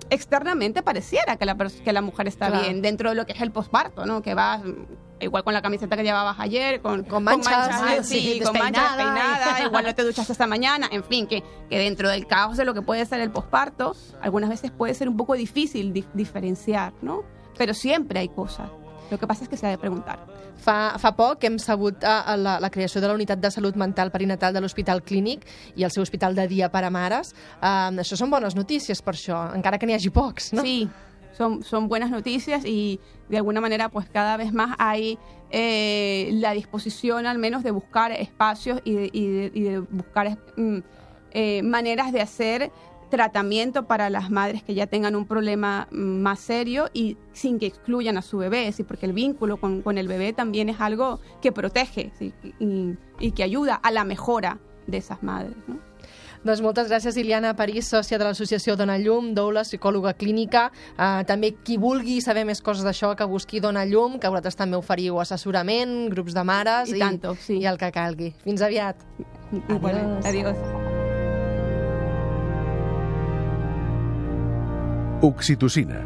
externamente 0.10 0.82
pareciera 0.84 1.38
que 1.38 1.46
la, 1.46 1.56
que 1.56 1.94
la 1.94 2.02
mujer 2.02 2.28
está 2.28 2.48
Claro. 2.48 2.64
bien 2.64 2.82
dentro 2.82 3.10
de 3.10 3.16
lo 3.16 3.26
que 3.26 3.34
es 3.34 3.42
el 3.42 3.52
posparto, 3.52 4.06
¿no? 4.06 4.22
Que 4.22 4.34
vas 4.34 4.64
mm, 4.64 4.74
igual 5.22 5.44
con 5.44 5.54
la 5.54 5.62
camiseta 5.62 5.96
que 5.98 6.04
llevabas 6.04 6.40
ayer, 6.40 6.82
con, 6.82 7.04
Con 7.04 7.24
manchas, 7.24 8.08
sí, 8.08 8.20
sí, 8.36 8.40
con 8.42 8.54
manchas 8.58 8.96
despeinadas, 8.98 9.62
igual 9.66 9.84
no 9.86 9.94
te 9.96 10.04
duchaste 10.04 10.32
esta 10.32 10.48
mañana, 10.48 10.88
en 10.92 11.04
fin, 11.04 11.28
que, 11.28 11.44
que 11.70 11.78
dentro 11.78 12.10
del 12.10 12.26
caos 12.28 12.58
de 12.58 12.66
lo 12.66 12.74
que 12.74 12.82
puede 12.82 13.06
ser 13.06 13.20
el 13.20 13.30
posparto, 13.32 13.96
algunas 14.22 14.50
veces 14.50 14.72
puede 14.72 14.94
ser 14.94 15.10
un 15.10 15.18
poco 15.18 15.34
difícil 15.34 15.94
di- 15.94 16.06
diferenciar, 16.14 16.94
¿no? 17.02 17.24
Pero 17.58 17.74
siempre 17.74 18.20
hay 18.22 18.30
cosas. 18.30 18.70
Lo 19.12 19.18
que 19.18 19.26
pasa 19.28 19.44
es 19.44 19.50
que 19.50 19.58
se 19.58 19.66
ha 19.68 19.70
de 19.72 19.78
preguntar. 19.78 20.20
Fa, 20.60 20.98
fa 21.00 21.12
poc 21.16 21.44
hem 21.48 21.58
sabut 21.60 22.04
uh, 22.04 22.36
la, 22.38 22.60
la 22.60 22.70
creació 22.70 23.02
de 23.02 23.08
la 23.08 23.14
unitat 23.16 23.40
de 23.40 23.50
salut 23.52 23.76
mental 23.76 24.12
perinatal 24.12 24.54
de 24.54 24.62
l'Hospital 24.62 25.02
Clínic 25.04 25.46
i 25.76 25.84
el 25.84 25.92
seu 25.92 26.04
hospital 26.04 26.36
de 26.36 26.48
dia 26.48 26.70
per 26.70 26.84
a 26.84 26.90
mares. 26.92 27.34
Uh, 27.62 27.90
això 28.04 28.18
són 28.20 28.30
bones 28.30 28.56
notícies 28.56 29.02
per 29.02 29.16
això, 29.16 29.46
encara 29.56 29.80
que 29.80 29.88
n'hi 29.90 29.96
hagi 29.98 30.10
pocs, 30.14 30.52
no? 30.54 30.62
Sí, 30.62 30.88
son, 31.38 31.64
son 31.64 31.88
buenas 31.88 32.12
noticias 32.12 32.66
y 32.66 33.00
de 33.30 33.38
alguna 33.38 33.62
manera 33.62 33.88
pues 33.90 34.10
cada 34.10 34.36
vez 34.38 34.52
más 34.54 34.76
hay 34.78 35.18
eh, 35.52 36.30
la 36.34 36.52
disposición 36.52 37.26
al 37.26 37.38
menos 37.38 37.64
de 37.64 37.72
buscar 37.72 38.12
espacios 38.12 38.82
y 38.84 38.94
de, 38.94 39.10
y 39.14 39.28
de- 39.28 39.52
y 39.54 39.62
de 39.64 39.80
buscar 39.80 40.38
mm, 40.58 40.78
eh, 41.32 41.62
maneras 41.64 42.12
de 42.12 42.22
hacer 42.22 42.72
tratamiento 43.10 43.86
para 43.88 44.10
las 44.10 44.30
madres 44.30 44.64
que 44.64 44.74
ya 44.74 44.88
tengan 44.88 45.16
un 45.16 45.26
problema 45.26 45.88
mm, 45.92 45.96
más 46.22 46.40
serio 46.40 46.90
y 46.94 47.18
sin 47.34 47.60
que 47.60 47.66
excluyan 47.66 48.18
a 48.18 48.22
su 48.22 48.38
bebé, 48.38 48.72
¿sí? 48.72 48.84
porque 48.84 49.06
el 49.06 49.14
vínculo 49.14 49.58
con, 49.58 49.82
con 49.82 49.98
el 49.98 50.08
bebé 50.08 50.34
también 50.34 50.70
es 50.70 50.80
algo 50.80 51.20
que 51.42 51.52
protege 51.52 52.12
¿sí? 52.18 52.34
y, 52.60 52.96
y 53.20 53.32
que 53.32 53.44
ayuda 53.44 53.76
a 53.76 53.92
la 53.92 54.04
mejora 54.04 54.60
de 54.88 54.98
esas 54.98 55.22
madres. 55.24 55.56
¿no? 55.68 55.90
Doncs 56.40 56.62
moltes 56.64 56.88
gràcies, 56.88 57.18
Iliana 57.20 57.52
París, 57.58 57.90
sòcia 57.92 58.18
de 58.20 58.24
l'associació 58.24 58.78
Dona 58.80 58.96
Llum, 59.02 59.34
doula, 59.36 59.66
psicòloga 59.68 60.14
clínica. 60.16 60.70
Uh, 60.94 61.26
també 61.28 61.52
qui 61.68 61.76
vulgui 61.82 62.20
saber 62.24 62.46
més 62.48 62.64
coses 62.64 62.88
d'això, 62.88 63.12
que 63.20 63.28
busqui 63.28 63.60
Dona 63.60 63.84
Llum, 63.90 64.16
que 64.20 64.32
vosaltres 64.32 64.56
també 64.60 64.80
oferiu 64.80 65.20
assessorament, 65.20 66.08
grups 66.14 66.38
de 66.38 66.46
mares 66.48 66.96
I 66.96 67.04
tanto, 67.04 67.36
sí. 67.44 67.60
i 67.60 67.68
el 67.68 67.82
que 67.82 67.92
calgui. 67.92 68.32
Fins 68.46 68.64
aviat. 68.64 69.04
Igualmente. 69.68 70.32
Adiós. 70.32 70.99
Oxitocina, 75.22 75.98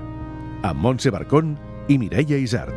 amb 0.66 0.80
Montse 0.82 1.12
Barcón 1.14 1.52
i 1.86 2.00
Mireia 2.02 2.40
Isart. 2.42 2.74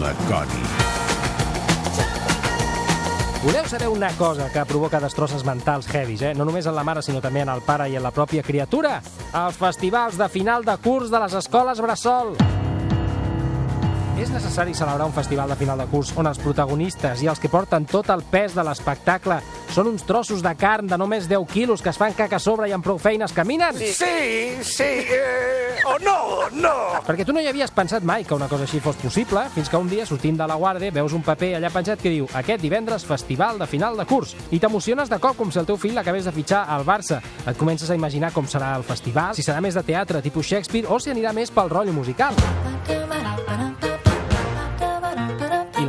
Maconi. 0.00 0.64
Voleu 3.44 3.62
saber 3.70 3.86
una 3.86 4.10
cosa 4.18 4.48
que 4.50 4.64
provoca 4.66 4.98
destrosses 4.98 5.46
mentals 5.46 5.86
heavies, 5.94 6.22
eh? 6.22 6.34
No 6.34 6.42
només 6.42 6.66
en 6.66 6.74
la 6.74 6.82
mare, 6.82 7.06
sinó 7.06 7.22
també 7.22 7.46
en 7.46 7.54
el 7.54 7.62
pare 7.62 7.86
i 7.86 7.94
en 7.94 8.02
la 8.02 8.10
pròpia 8.10 8.42
criatura? 8.42 8.96
Els 9.30 9.62
festivals 9.62 10.18
de 10.18 10.26
final 10.26 10.66
de 10.66 10.74
curs 10.82 11.14
de 11.14 11.22
les 11.22 11.38
escoles 11.38 11.78
Bressol. 11.78 12.34
És 14.18 14.34
necessari 14.34 14.74
celebrar 14.74 15.06
un 15.06 15.14
festival 15.14 15.54
de 15.54 15.62
final 15.62 15.78
de 15.78 15.86
curs 15.94 16.10
on 16.18 16.26
els 16.26 16.42
protagonistes 16.42 17.22
i 17.22 17.30
els 17.30 17.38
que 17.38 17.50
porten 17.50 17.86
tot 17.86 18.10
el 18.10 18.26
pes 18.34 18.58
de 18.58 18.66
l'espectacle 18.66 19.38
són 19.72 19.88
uns 19.88 20.04
trossos 20.04 20.42
de 20.44 20.52
carn 20.60 20.88
de 20.90 20.98
només 21.00 21.24
10 21.30 21.46
quilos 21.48 21.80
que 21.80 21.88
es 21.88 21.98
fan 21.98 22.12
caca 22.12 22.36
a 22.36 22.42
sobre 22.42 22.68
i 22.68 22.74
amb 22.76 22.84
prou 22.84 22.98
feines 23.00 23.32
caminen? 23.32 23.72
Sí, 23.72 24.60
sí, 24.60 24.88
eh, 25.16 25.80
o 25.88 25.96
no, 26.04 26.16
no. 26.52 26.74
Perquè 27.06 27.24
tu 27.24 27.32
no 27.32 27.40
hi 27.40 27.48
havies 27.48 27.72
pensat 27.72 28.04
mai 28.04 28.26
que 28.28 28.36
una 28.36 28.50
cosa 28.52 28.66
així 28.68 28.82
fos 28.84 28.98
possible, 29.00 29.46
fins 29.54 29.72
que 29.72 29.80
un 29.80 29.88
dia, 29.88 30.04
sortint 30.06 30.36
de 30.36 30.48
la 30.48 30.58
guàrdia, 30.60 30.92
veus 30.92 31.16
un 31.16 31.24
paper 31.24 31.54
allà 31.56 31.72
penjat 31.72 32.02
que 32.04 32.12
diu 32.12 32.28
aquest 32.36 32.60
divendres 32.60 33.06
festival 33.08 33.58
de 33.62 33.70
final 33.70 33.96
de 33.96 34.06
curs. 34.08 34.36
I 34.52 34.60
t'emociones 34.60 35.08
de 35.08 35.20
cop 35.22 35.40
com 35.40 35.50
si 35.50 35.62
el 35.62 35.68
teu 35.68 35.80
fill 35.80 35.96
l'acabés 35.96 36.28
de 36.28 36.36
fitxar 36.36 36.66
al 36.68 36.84
Barça. 36.84 37.22
Et 37.46 37.56
comences 37.56 37.88
a 37.88 37.96
imaginar 37.96 38.32
com 38.36 38.44
serà 38.44 38.74
el 38.76 38.84
festival, 38.84 39.32
si 39.34 39.46
serà 39.46 39.64
més 39.64 39.78
de 39.78 39.86
teatre 39.86 40.20
tipus 40.22 40.52
Shakespeare 40.52 40.88
o 40.92 41.00
si 41.00 41.14
anirà 41.14 41.32
més 41.32 41.50
pel 41.50 41.72
rotllo 41.72 41.96
musical. 41.96 42.36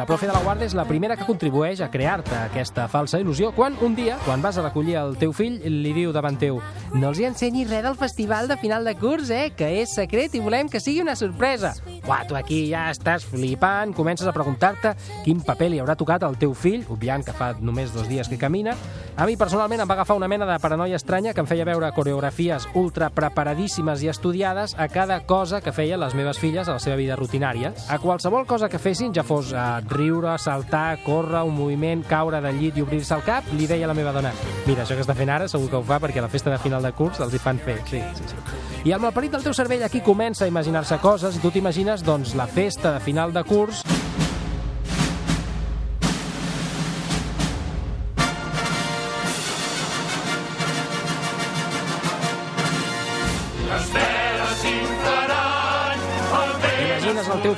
La 0.03 0.07
profe 0.07 0.27
de 0.27 0.33
la 0.35 0.41
guarda 0.43 0.65
és 0.67 0.73
la 0.75 0.83
primera 0.83 1.15
que 1.15 1.23
contribueix 1.23 1.79
a 1.79 1.87
crear-te 1.87 2.33
aquesta 2.35 2.89
falsa 2.91 3.21
il·lusió 3.23 3.53
quan 3.55 3.77
un 3.87 3.95
dia, 3.95 4.17
quan 4.25 4.43
vas 4.43 4.57
a 4.59 4.65
recollir 4.65 4.97
el 4.99 5.15
teu 5.21 5.31
fill, 5.31 5.61
li 5.63 5.93
diu 5.95 6.11
davant 6.11 6.35
teu 6.41 6.59
no 6.93 7.09
els 7.09 7.17
hi 7.17 7.25
ensenyis 7.25 7.69
res 7.71 7.81
del 7.81 7.95
festival 7.97 8.47
de 8.47 8.55
final 8.61 8.85
de 8.85 8.93
curs, 8.99 9.31
eh, 9.33 9.51
que 9.57 9.65
és 9.81 9.93
secret 9.97 10.35
i 10.37 10.41
volem 10.43 10.67
que 10.69 10.79
sigui 10.81 11.01
una 11.01 11.15
sorpresa. 11.17 11.73
Uah, 12.05 12.21
tu 12.29 12.37
aquí 12.37 12.67
ja 12.69 12.85
estàs 12.91 13.25
flipant, 13.25 13.95
comences 13.97 14.27
a 14.29 14.33
preguntar-te 14.35 14.93
quin 15.23 15.41
paper 15.41 15.71
li 15.71 15.79
haurà 15.81 15.95
tocat 15.97 16.23
al 16.23 16.37
teu 16.37 16.53
fill, 16.53 16.83
obviant 16.93 17.25
que 17.25 17.33
fa 17.33 17.53
només 17.59 17.93
dos 17.95 18.05
dies 18.11 18.29
que 18.29 18.37
camina. 18.37 18.75
A 19.17 19.25
mi 19.25 19.37
personalment 19.37 19.81
em 19.81 19.89
va 19.89 19.95
agafar 19.97 20.17
una 20.17 20.29
mena 20.29 20.45
de 20.45 20.57
paranoia 20.61 20.97
estranya 20.97 21.33
que 21.33 21.41
em 21.41 21.49
feia 21.49 21.65
veure 21.65 21.91
coreografies 21.93 22.67
ultra 22.77 23.09
preparadíssimes 23.13 24.03
i 24.05 24.09
estudiades 24.13 24.75
a 24.77 24.87
cada 24.89 25.19
cosa 25.25 25.61
que 25.61 25.73
feien 25.73 26.01
les 26.01 26.13
meves 26.13 26.37
filles 26.41 26.67
a 26.67 26.77
la 26.77 26.83
seva 26.83 26.97
vida 26.97 27.17
rutinària. 27.17 27.73
A 27.89 27.97
qualsevol 27.99 28.45
cosa 28.45 28.69
que 28.69 28.81
fessin, 28.81 29.13
ja 29.13 29.25
fos 29.25 29.53
eh, 29.53 29.65
riure, 29.93 30.37
saltar, 30.41 30.99
córrer, 31.05 31.43
un 31.47 31.55
moviment, 31.55 32.03
caure 32.07 32.41
del 32.43 32.59
llit 32.59 32.77
i 32.77 32.85
obrir-se 32.85 33.15
el 33.15 33.23
cap, 33.25 33.47
li 33.53 33.69
deia 33.69 33.87
a 33.87 33.93
la 33.93 33.97
meva 33.97 34.13
dona 34.15 34.33
mira, 34.65 34.83
això 34.83 34.95
que 34.95 35.03
està 35.03 35.15
fent 35.17 35.31
ara 35.31 35.47
segur 35.51 35.69
que 35.71 35.79
ho 35.79 35.83
fa 35.85 35.99
perquè 36.03 36.21
a 36.21 36.25
la 36.25 36.31
festa 36.31 36.51
de 36.53 36.59
final 36.61 36.83
de 36.83 36.93
curs 36.95 37.19
els 37.23 37.33
hi 37.33 37.41
fan 37.41 37.59
fer. 37.59 37.79
Sí, 37.89 38.01
sí, 38.17 38.29
sí. 38.31 38.61
I 38.83 38.91
el 38.95 39.01
malparit 39.03 39.31
del 39.31 39.43
teu 39.45 39.55
cervell 39.55 39.83
aquí 39.85 40.01
comença 40.03 40.45
a 40.45 40.51
imaginar-se 40.51 40.99
coses 41.03 41.37
i 41.37 41.43
tu 41.43 41.51
t'imagines, 41.51 42.03
doncs, 42.03 42.35
la 42.39 42.47
festa 42.47 42.95
de 42.95 43.03
final 43.03 43.31
de 43.35 43.43
curs 43.47 43.83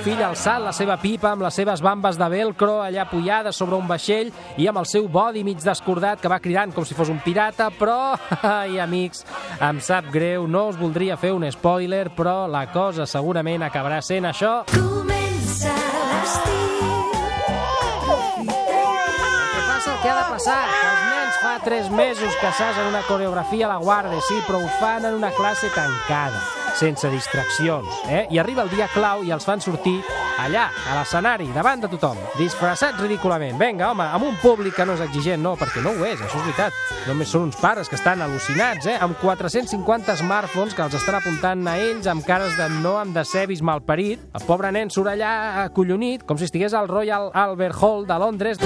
fill 0.06 0.22
alçant 0.22 0.62
la 0.62 0.72
seva 0.76 1.00
pipa 1.02 1.32
amb 1.32 1.42
les 1.42 1.56
seves 1.58 1.82
bambes 1.82 2.20
de 2.20 2.26
velcro 2.30 2.76
allà 2.84 3.08
apoyades 3.08 3.58
sobre 3.58 3.80
un 3.80 3.88
vaixell 3.90 4.30
i 4.62 4.68
amb 4.70 4.78
el 4.78 4.86
seu 4.86 5.08
body 5.10 5.42
mig 5.48 5.64
descordat 5.66 6.22
que 6.22 6.30
va 6.30 6.38
cridant 6.44 6.76
com 6.76 6.86
si 6.86 6.94
fos 6.94 7.10
un 7.10 7.18
pirata, 7.26 7.72
però, 7.74 8.14
ai 8.46 8.78
amics, 8.84 9.26
em 9.58 9.82
sap 9.82 10.12
greu, 10.14 10.46
no 10.46 10.68
us 10.70 10.78
voldria 10.78 11.18
fer 11.18 11.34
un 11.34 11.48
spoiler, 11.50 12.12
però 12.14 12.46
la 12.46 12.68
cosa 12.70 13.10
segurament 13.10 13.66
acabarà 13.66 13.98
sent 14.06 14.30
això. 14.30 14.54
Comença 14.70 15.74
l'estiu. 15.74 17.02
Què 18.46 19.68
passa? 19.74 20.00
Què 20.06 20.14
ha 20.14 20.18
de 20.22 20.32
passar? 20.36 20.62
Que 20.70 20.88
els 20.94 21.04
nens 21.10 21.14
fa 21.46 21.60
tres 21.64 21.92
mesos 21.92 22.36
que 22.42 22.48
assagen 22.48 22.88
una 22.88 23.04
coreografia 23.04 23.68
a 23.68 23.70
la 23.70 23.78
guarda, 23.78 24.20
sí, 24.28 24.34
però 24.48 24.58
ho 24.58 24.70
fan 24.80 25.06
en 25.06 25.14
una 25.14 25.30
classe 25.30 25.70
tancada, 25.70 26.40
sense 26.74 27.08
distraccions, 27.14 27.86
eh? 28.10 28.25
I 28.34 28.40
arriba 28.40 28.64
el 28.64 28.72
dia 28.74 28.88
clau 28.90 29.22
i 29.22 29.30
els 29.30 29.46
fan 29.46 29.62
sortir 29.62 30.00
allà, 30.42 30.64
a 30.90 30.96
l'escenari, 30.98 31.46
davant 31.54 31.84
de 31.84 31.92
tothom, 31.92 32.18
disfressats 32.40 32.98
ridículament. 32.98 33.60
Vinga, 33.62 33.92
home, 33.92 34.08
amb 34.18 34.25
un 34.25 34.40
públic 34.42 34.74
que 34.74 34.88
no 34.90 34.96
és 34.98 35.06
exigent, 35.06 35.44
no, 35.44 35.54
perquè 35.60 35.86
no 35.86 35.94
ho 35.94 36.08
és, 36.08 36.18
això 36.18 36.42
és 36.42 36.48
veritat. 36.48 36.82
Només 37.06 37.30
són 37.30 37.46
uns 37.52 37.62
pares 37.62 37.94
que 37.94 38.00
estan 38.00 38.25
al·lucinats, 38.25 38.90
eh? 38.90 38.98
Amb 38.98 39.22
450 39.22 40.18
smartphones 40.24 40.74
que 40.74 40.82
els 40.88 40.98
estan 40.98 41.20
apuntant 41.22 41.62
a 41.70 41.78
ells 41.78 42.10
amb 42.10 42.25
cares 42.25 42.58
de 42.58 42.72
no 42.82 42.98
hem 43.04 43.14
de 43.14 43.22
ser 43.22 43.46
vist 43.54 43.62
malparit. 43.62 44.25
El 44.34 44.50
pobre 44.50 44.74
nen 44.74 44.90
surt 44.90 45.14
allà 45.14 45.36
acollonit, 45.68 46.25
com 46.25 46.42
si 46.42 46.50
estigués 46.50 46.74
al 46.74 46.90
Royal 46.90 47.30
Albert 47.46 47.78
Hall 47.84 48.10
de 48.10 48.24
Londres 48.25 48.66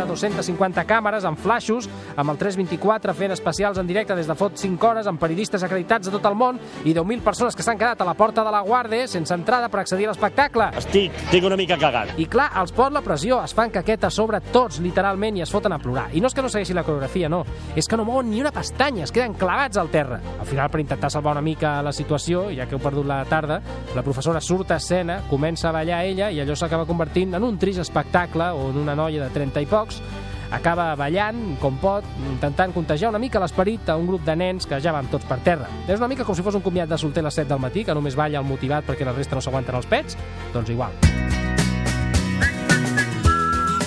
de 0.00 0.06
250 0.08 0.84
càmeres 0.88 1.26
amb 1.28 1.38
flaixos, 1.38 1.88
amb 2.16 2.32
el 2.32 2.38
324 2.40 3.14
fent 3.16 3.34
especials 3.34 3.78
en 3.80 3.88
directe 3.88 4.16
des 4.16 4.28
de 4.28 4.36
fot 4.38 4.56
5 4.56 4.86
hores, 4.88 5.08
amb 5.10 5.20
periodistes 5.20 5.62
acreditats 5.66 6.08
de 6.08 6.14
tot 6.14 6.26
el 6.30 6.36
món 6.38 6.60
i 6.84 6.94
10.000 6.96 7.24
persones 7.24 7.56
que 7.56 7.66
s'han 7.66 7.78
quedat 7.78 8.00
a 8.00 8.08
la 8.08 8.16
porta 8.16 8.44
de 8.46 8.52
la 8.54 8.62
Guàrdia 8.64 9.06
sense 9.10 9.34
entrada 9.34 9.68
per 9.68 9.82
accedir 9.82 10.08
a 10.08 10.14
l'espectacle. 10.14 10.70
Estic, 10.80 11.14
estic 11.26 11.46
una 11.46 11.58
mica 11.60 11.78
cagat. 11.80 12.14
I 12.20 12.26
clar, 12.30 12.50
els 12.60 12.72
pot 12.76 12.92
la 12.94 13.04
pressió, 13.04 13.42
es 13.44 13.54
fan 13.56 13.72
caqueta 13.74 14.10
sobre 14.10 14.40
tots, 14.52 14.80
literalment, 14.80 15.36
i 15.36 15.44
es 15.44 15.52
foten 15.52 15.74
a 15.76 15.80
plorar. 15.82 16.08
I 16.16 16.22
no 16.22 16.30
és 16.30 16.36
que 16.36 16.44
no 16.44 16.50
segueixi 16.52 16.76
la 16.76 16.84
coreografia, 16.86 17.28
no. 17.28 17.42
És 17.76 17.88
que 17.88 17.98
no 17.98 18.06
mouen 18.08 18.30
ni 18.30 18.40
una 18.40 18.52
pestanya, 18.54 19.04
es 19.04 19.12
queden 19.12 19.34
clavats 19.38 19.78
al 19.80 19.90
terra. 19.92 20.20
Al 20.40 20.46
final, 20.46 20.70
per 20.70 20.80
intentar 20.80 21.10
salvar 21.10 21.36
una 21.36 21.44
mica 21.44 21.76
la 21.82 21.92
situació, 21.92 22.48
ja 22.56 22.66
que 22.66 22.76
heu 22.76 22.82
perdut 22.82 23.06
la 23.06 23.22
tarda, 23.28 23.60
la 23.94 24.04
professora 24.06 24.40
surt 24.40 24.72
a 24.72 24.80
escena, 24.80 25.20
comença 25.30 25.68
a 25.68 25.74
ballar 25.76 26.02
ella 26.04 26.30
i 26.30 26.40
allò 26.40 26.56
s'acaba 26.56 26.88
convertint 26.88 27.34
en 27.36 27.44
un 27.46 27.58
trist 27.58 27.82
espectacle 27.82 28.50
on 28.56 28.78
una 28.80 28.96
noia 28.98 29.24
de 29.24 29.30
30 29.34 29.62
i 29.62 29.68
pocs 29.90 30.02
acaba 30.50 30.96
ballant 30.98 31.56
com 31.62 31.76
pot, 31.78 32.06
intentant 32.26 32.72
contagiar 32.74 33.12
una 33.12 33.20
mica 33.22 33.38
l'esperit 33.38 33.88
a 33.88 33.96
un 33.96 34.08
grup 34.08 34.24
de 34.26 34.34
nens 34.34 34.66
que 34.66 34.80
ja 34.82 34.92
van 34.92 35.06
tots 35.10 35.26
per 35.28 35.38
terra. 35.46 35.68
És 35.86 36.00
una 36.00 36.08
mica 36.10 36.24
com 36.26 36.34
si 36.34 36.42
fos 36.42 36.58
un 36.58 36.64
comiat 36.64 36.90
de 36.90 36.98
solter 36.98 37.22
a 37.22 37.28
les 37.28 37.38
7 37.38 37.48
del 37.48 37.62
matí, 37.62 37.84
que 37.84 37.94
només 37.94 38.16
balla 38.18 38.40
el 38.40 38.48
motivat 38.48 38.84
perquè 38.86 39.06
la 39.06 39.14
resta 39.14 39.38
no 39.38 39.44
s'aguanten 39.44 39.78
els 39.78 39.86
pets? 39.86 40.18
Doncs 40.52 40.74
igual. 40.74 40.90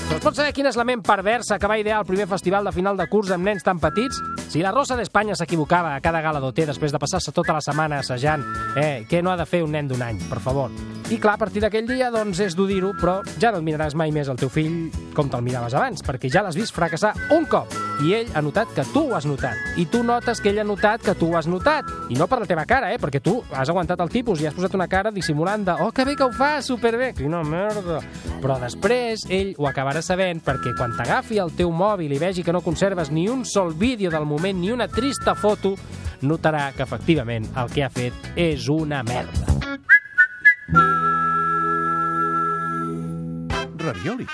Doncs 0.08 0.24
pots 0.24 0.38
saber 0.40 0.54
quina 0.56 0.72
és 0.72 0.80
la 0.80 0.88
ment 0.88 1.04
perversa 1.04 1.60
que 1.60 1.68
va 1.68 1.82
idear 1.82 2.00
el 2.00 2.08
primer 2.08 2.30
festival 2.32 2.64
de 2.64 2.72
final 2.72 2.96
de 2.96 3.10
curs 3.12 3.36
amb 3.36 3.44
nens 3.44 3.68
tan 3.68 3.84
petits? 3.84 4.22
Si 4.48 4.64
la 4.64 4.72
Rosa 4.72 4.96
d'Espanya 4.96 5.36
s'equivocava 5.36 5.98
a 5.98 6.02
cada 6.02 6.24
gala 6.24 6.40
d'OT 6.40 6.64
després 6.72 6.96
de 6.96 7.02
passar-se 7.02 7.36
tota 7.36 7.60
la 7.60 7.66
setmana 7.66 8.00
assajant, 8.00 8.46
eh, 8.78 9.04
què 9.10 9.20
no 9.22 9.36
ha 9.36 9.38
de 9.38 9.50
fer 9.50 9.66
un 9.68 9.76
nen 9.76 9.92
d'un 9.92 10.02
any, 10.02 10.24
per 10.30 10.40
favor? 10.40 10.72
I 11.14 11.20
clar, 11.22 11.36
a 11.36 11.38
partir 11.38 11.62
d'aquell 11.62 11.86
dia, 11.86 12.08
doncs 12.10 12.40
és 12.42 12.56
dur 12.58 12.66
dir-ho, 12.66 12.90
però 12.98 13.20
ja 13.38 13.52
no 13.54 13.60
et 13.60 13.66
miraràs 13.68 13.94
mai 13.94 14.10
més 14.10 14.32
el 14.32 14.38
teu 14.42 14.50
fill 14.50 14.88
com 15.14 15.28
te'l 15.30 15.44
miraves 15.46 15.76
abans, 15.78 16.02
perquè 16.02 16.32
ja 16.34 16.42
l'has 16.42 16.58
vist 16.58 16.74
fracassar 16.74 17.12
un 17.36 17.46
cop. 17.46 17.70
I 18.02 18.16
ell 18.18 18.32
ha 18.34 18.42
notat 18.42 18.72
que 18.74 18.82
tu 18.90 19.04
ho 19.12 19.14
has 19.14 19.28
notat. 19.30 19.60
I 19.78 19.86
tu 19.94 20.02
notes 20.02 20.42
que 20.42 20.50
ell 20.50 20.64
ha 20.64 20.66
notat 20.66 21.06
que 21.06 21.14
tu 21.14 21.30
ho 21.30 21.38
has 21.38 21.46
notat. 21.46 21.92
I 22.10 22.18
no 22.18 22.26
per 22.26 22.40
la 22.42 22.50
teva 22.50 22.66
cara, 22.66 22.90
eh? 22.96 22.98
Perquè 22.98 23.22
tu 23.22 23.36
has 23.54 23.70
aguantat 23.70 24.02
el 24.02 24.10
tipus 24.10 24.42
i 24.42 24.50
has 24.50 24.58
posat 24.58 24.74
una 24.74 24.90
cara 24.90 25.14
dissimulant 25.14 25.68
de 25.68 25.78
«Oh, 25.86 25.92
que 25.94 26.02
bé 26.10 26.16
que 26.18 26.26
ho 26.26 26.34
fa, 26.34 26.56
superbé!» 26.66 27.12
Quina 27.20 27.44
merda! 27.46 28.02
Però 28.42 28.58
després 28.64 29.28
ell 29.30 29.54
ho 29.62 29.70
acabarà 29.70 30.02
sabent 30.02 30.42
perquè 30.42 30.74
quan 30.80 30.98
t'agafi 30.98 31.38
el 31.46 31.54
teu 31.54 31.70
mòbil 31.70 32.18
i 32.18 32.22
vegi 32.26 32.42
que 32.42 32.58
no 32.58 32.66
conserves 32.66 33.14
ni 33.14 33.28
un 33.30 33.46
sol 33.46 33.76
vídeo 33.78 34.10
del 34.10 34.26
moment 34.26 34.58
ni 34.58 34.74
una 34.74 34.90
trista 34.90 35.38
foto, 35.38 35.76
notarà 36.26 36.72
que 36.74 36.88
efectivament 36.90 37.52
el 37.54 37.70
que 37.70 37.86
ha 37.86 37.94
fet 37.94 38.34
és 38.34 38.66
una 38.74 39.06
merda. 39.06 39.54
Ravioli. 43.78 44.28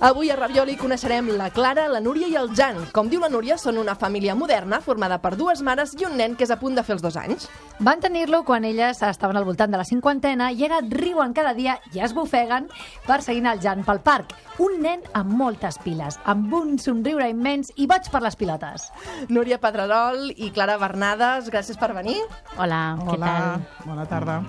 Avui 0.00 0.30
a 0.30 0.36
Ravioli 0.38 0.76
coneixerem 0.78 1.26
la 1.34 1.48
Clara, 1.50 1.88
la 1.90 1.98
Núria 1.98 2.28
i 2.30 2.36
el 2.38 2.52
Jan. 2.54 2.76
Com 2.94 3.08
diu 3.10 3.18
la 3.18 3.30
Núria, 3.32 3.56
són 3.58 3.80
una 3.80 3.96
família 3.98 4.36
moderna 4.38 4.78
formada 4.80 5.16
per 5.18 5.32
dues 5.34 5.58
mares 5.66 5.96
i 5.98 6.06
un 6.06 6.14
nen 6.20 6.36
que 6.38 6.46
és 6.46 6.52
a 6.54 6.58
punt 6.60 6.76
de 6.78 6.84
fer 6.86 6.94
els 6.94 7.02
dos 7.02 7.16
anys. 7.18 7.48
Van 7.82 7.98
tenir-lo 7.98 8.44
quan 8.46 8.62
elles 8.68 9.02
estaven 9.02 9.36
al 9.36 9.46
voltant 9.48 9.74
de 9.74 9.80
la 9.80 9.86
cinquantena 9.88 10.52
i 10.54 10.62
ara 10.68 10.78
riuen 10.86 11.34
cada 11.34 11.50
dia 11.56 11.80
i 11.90 11.98
es 12.06 12.14
bufeguen 12.14 12.68
perseguint 13.08 13.50
el 13.50 13.58
Jan 13.64 13.82
pel 13.82 13.98
parc. 14.06 14.36
Un 14.62 14.78
nen 14.86 15.02
amb 15.18 15.34
moltes 15.34 15.80
piles, 15.82 16.20
amb 16.30 16.54
un 16.54 16.78
somriure 16.78 17.26
immens 17.34 17.72
i 17.74 17.90
boig 17.90 18.06
per 18.12 18.22
les 18.22 18.38
pilotes. 18.38 18.92
Núria 19.34 19.58
Pedrerol 19.58 20.30
i 20.36 20.52
Clara 20.54 20.78
Bernades, 20.78 21.50
gràcies 21.50 21.78
per 21.78 21.90
venir. 21.98 22.20
Hola, 22.54 22.84
què 23.02 23.18
Hola, 23.18 23.34
tal? 23.34 23.90
bona 23.90 24.06
tarda. 24.06 24.40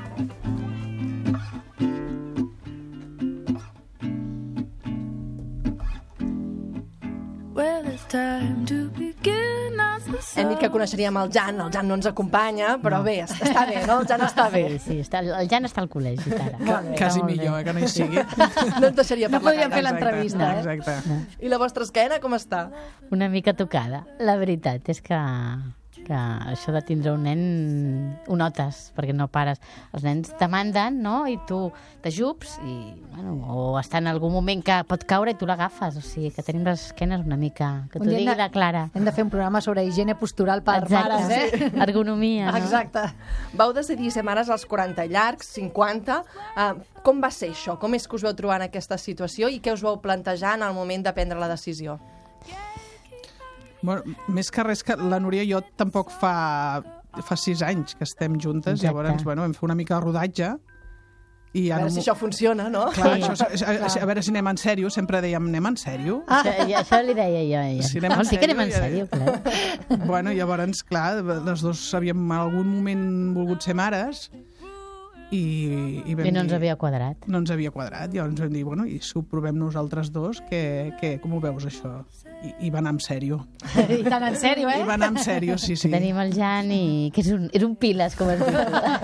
Que 10.60 10.70
coneixeríem 10.70 11.18
el 11.22 11.32
Jan, 11.34 11.60
el 11.64 11.72
Jan 11.74 11.88
no 11.88 11.96
ens 11.98 12.06
acompanya, 12.10 12.76
però 12.84 13.02
bé, 13.04 13.20
es- 13.24 13.34
està 13.42 13.66
bé, 13.70 13.86
no? 13.88 14.00
El 14.04 14.08
Jan 14.08 14.22
està 14.28 14.50
bé. 14.52 14.64
Sí, 14.76 14.80
sí, 14.86 14.98
està, 15.06 15.20
el 15.24 15.50
Jan 15.50 15.66
està 15.66 15.82
al 15.82 15.90
col·legi, 15.90 16.34
ara. 16.46 16.58
Ca 16.68 16.82
quasi 16.98 17.24
millor, 17.24 17.60
eh, 17.60 17.64
que 17.64 17.74
no 17.74 17.80
hi 17.80 17.88
sigui. 17.88 18.20
No 18.80 18.88
et 18.92 18.96
deixaria 18.96 19.30
No 19.30 19.40
parlar 19.40 19.54
podíem 19.56 19.72
fer 19.72 19.82
gaire. 19.82 19.88
l'entrevista, 19.90 20.52
eh? 20.54 20.76
Exacte. 20.78 21.18
I 21.46 21.50
la 21.50 21.58
vostra 21.58 21.84
esquena 21.88 22.20
com 22.20 22.34
està? 22.38 22.70
Una 23.12 23.30
mica 23.30 23.54
tocada. 23.54 24.06
La 24.20 24.36
veritat 24.38 24.88
és 24.90 25.02
que, 25.02 25.18
que 26.10 26.18
això 26.50 26.74
de 26.74 26.82
tindre 26.82 27.12
un 27.14 27.22
nen 27.28 27.42
ho 28.28 28.36
notes, 28.40 28.90
perquè 28.98 29.14
no 29.14 29.28
pares. 29.30 29.60
Els 29.94 30.04
nens 30.08 30.32
te 30.40 30.48
manden, 30.50 30.98
no?, 31.06 31.22
i 31.30 31.38
tu 31.48 31.68
t'ajups, 32.02 32.56
i, 32.66 32.76
bueno, 33.14 33.36
o 33.54 33.78
està 33.80 34.02
en 34.02 34.10
algun 34.10 34.34
moment 34.34 34.64
que 34.66 34.80
pot 34.90 35.06
caure 35.10 35.36
i 35.36 35.38
tu 35.38 35.46
l'agafes. 35.50 36.00
O 36.00 36.04
sigui, 36.06 36.32
que 36.34 36.44
tenim 36.46 36.66
les 36.66 36.88
esquenes 36.90 37.22
una 37.26 37.38
mica... 37.38 37.86
Que 37.94 38.02
t'ho 38.02 38.10
digui 38.10 38.26
de- 38.26 38.38
la 38.40 38.50
Clara. 38.50 38.88
Hem 38.98 39.06
de 39.06 39.14
fer 39.14 39.28
un 39.28 39.32
programa 39.34 39.62
sobre 39.62 39.86
higiene 39.86 40.16
postural 40.18 40.64
per 40.66 40.80
Exacte. 40.84 41.14
mares, 41.14 41.30
eh? 41.30 41.72
Ergonomia, 41.88 42.50
no? 42.52 42.58
Exacte. 42.58 43.06
Vau 43.54 43.74
decidir 43.78 44.10
ser 44.12 44.26
mares 44.26 44.50
als 44.50 44.66
40 44.66 45.06
llargs, 45.12 45.54
50. 45.60 46.22
Uh, 46.56 46.72
com 47.06 47.22
va 47.22 47.30
ser 47.32 47.52
això? 47.54 47.78
Com 47.80 47.94
és 47.96 48.08
que 48.10 48.18
us 48.18 48.26
vau 48.26 48.34
trobar 48.34 48.58
en 48.64 48.68
aquesta 48.72 48.98
situació 48.98 49.48
i 49.54 49.62
què 49.62 49.74
us 49.78 49.86
vau 49.86 50.02
plantejar 50.02 50.58
en 50.58 50.66
el 50.66 50.74
moment 50.74 51.06
de 51.06 51.14
prendre 51.14 51.38
la 51.40 51.48
decisió? 51.52 52.00
Bueno, 53.82 54.04
més 54.28 54.50
que 54.52 54.64
res 54.64 54.84
que 54.84 54.96
la 54.98 55.20
Núria 55.20 55.44
i 55.44 55.52
jo 55.54 55.62
tampoc 55.80 56.10
fa, 56.12 56.82
fa 57.24 57.36
sis 57.40 57.62
anys 57.64 57.96
que 57.96 58.04
estem 58.04 58.36
juntes, 58.40 58.74
Exacte. 58.82 58.88
llavors 58.88 59.24
bueno, 59.24 59.42
vam 59.46 59.54
fer 59.56 59.64
una 59.70 59.76
mica 59.76 59.96
de 59.96 60.02
rodatge 60.06 60.50
I 61.58 61.72
A 61.74 61.78
veure 61.80 61.90
si 61.90 62.02
això 62.04 62.14
funciona, 62.14 62.68
no? 62.70 62.92
Clar, 62.94 63.16
Sí, 63.16 63.24
això, 63.26 63.48
és- 63.56 63.64
a, 63.64 63.74
clar. 63.74 64.04
a 64.04 64.06
veure 64.06 64.22
si 64.22 64.30
anem 64.30 64.48
en 64.52 64.58
sèrio, 64.62 64.90
sempre 64.94 65.18
dèiem 65.20 65.48
anem 65.50 65.66
en 65.66 65.78
sèrio. 65.82 66.20
Ah. 66.28 66.44
Això, 66.44 66.68
i 66.70 66.76
això 66.78 67.00
li 67.02 67.16
deia 67.18 67.40
jo 67.42 67.58
a 67.58 67.70
ella. 67.72 67.88
Si 67.88 67.98
anem 67.98 68.12
en 68.20 68.26
sí 68.30 68.38
que 68.38 68.46
anem 68.46 68.60
en 68.68 68.72
sèrio, 68.72 69.08
sèrio, 69.08 69.08
ja- 69.10 69.42
clar. 69.90 69.98
Bueno, 70.06 70.32
llavors, 70.32 70.84
clar, 70.84 71.24
les 71.24 71.62
dos 71.66 71.82
havíem 71.98 72.22
en 72.22 72.38
algun 72.38 72.68
moment 72.76 73.34
volgut 73.34 73.64
ser 73.66 73.74
mares 73.74 74.30
i, 75.32 76.02
i, 76.10 76.16
vam 76.18 76.26
I 76.26 76.32
no 76.34 76.42
ens 76.42 76.50
dir- 76.50 76.58
havia 76.58 76.76
quadrat. 76.82 77.28
No 77.30 77.38
ens 77.44 77.52
havia 77.54 77.70
quadrat. 77.72 78.14
Llavors 78.14 78.40
vam 78.42 78.54
dir, 78.54 78.64
bueno, 78.66 78.86
i 78.90 78.98
si 79.04 79.14
ho 79.20 79.22
provem 79.22 79.58
nosaltres 79.60 80.10
dos, 80.12 80.40
que, 80.50 80.94
que, 81.00 81.20
com 81.22 81.36
ho 81.38 81.42
veus, 81.44 81.66
això? 81.70 82.00
I, 82.42 82.54
i 82.66 82.70
va 82.72 82.80
anar 82.80 82.94
en 82.96 83.02
sèrio. 83.04 83.38
I 84.00 84.00
tant 84.08 84.24
en 84.30 84.38
sèrio, 84.40 84.70
eh? 84.72 84.80
I 84.82 84.88
va 84.88 84.96
anar 84.96 85.12
en 85.14 85.20
sèrio, 85.22 85.58
sí, 85.62 85.76
sí. 85.78 85.92
Tenim 85.92 86.18
el 86.24 86.34
Jan 86.34 86.72
i... 86.72 87.12
que 87.14 87.22
és 87.22 87.30
un, 87.36 87.50
és 87.54 87.66
un 87.68 87.76
piles, 87.80 88.16
com 88.18 88.32
es 88.34 88.42
diu. 88.42 88.60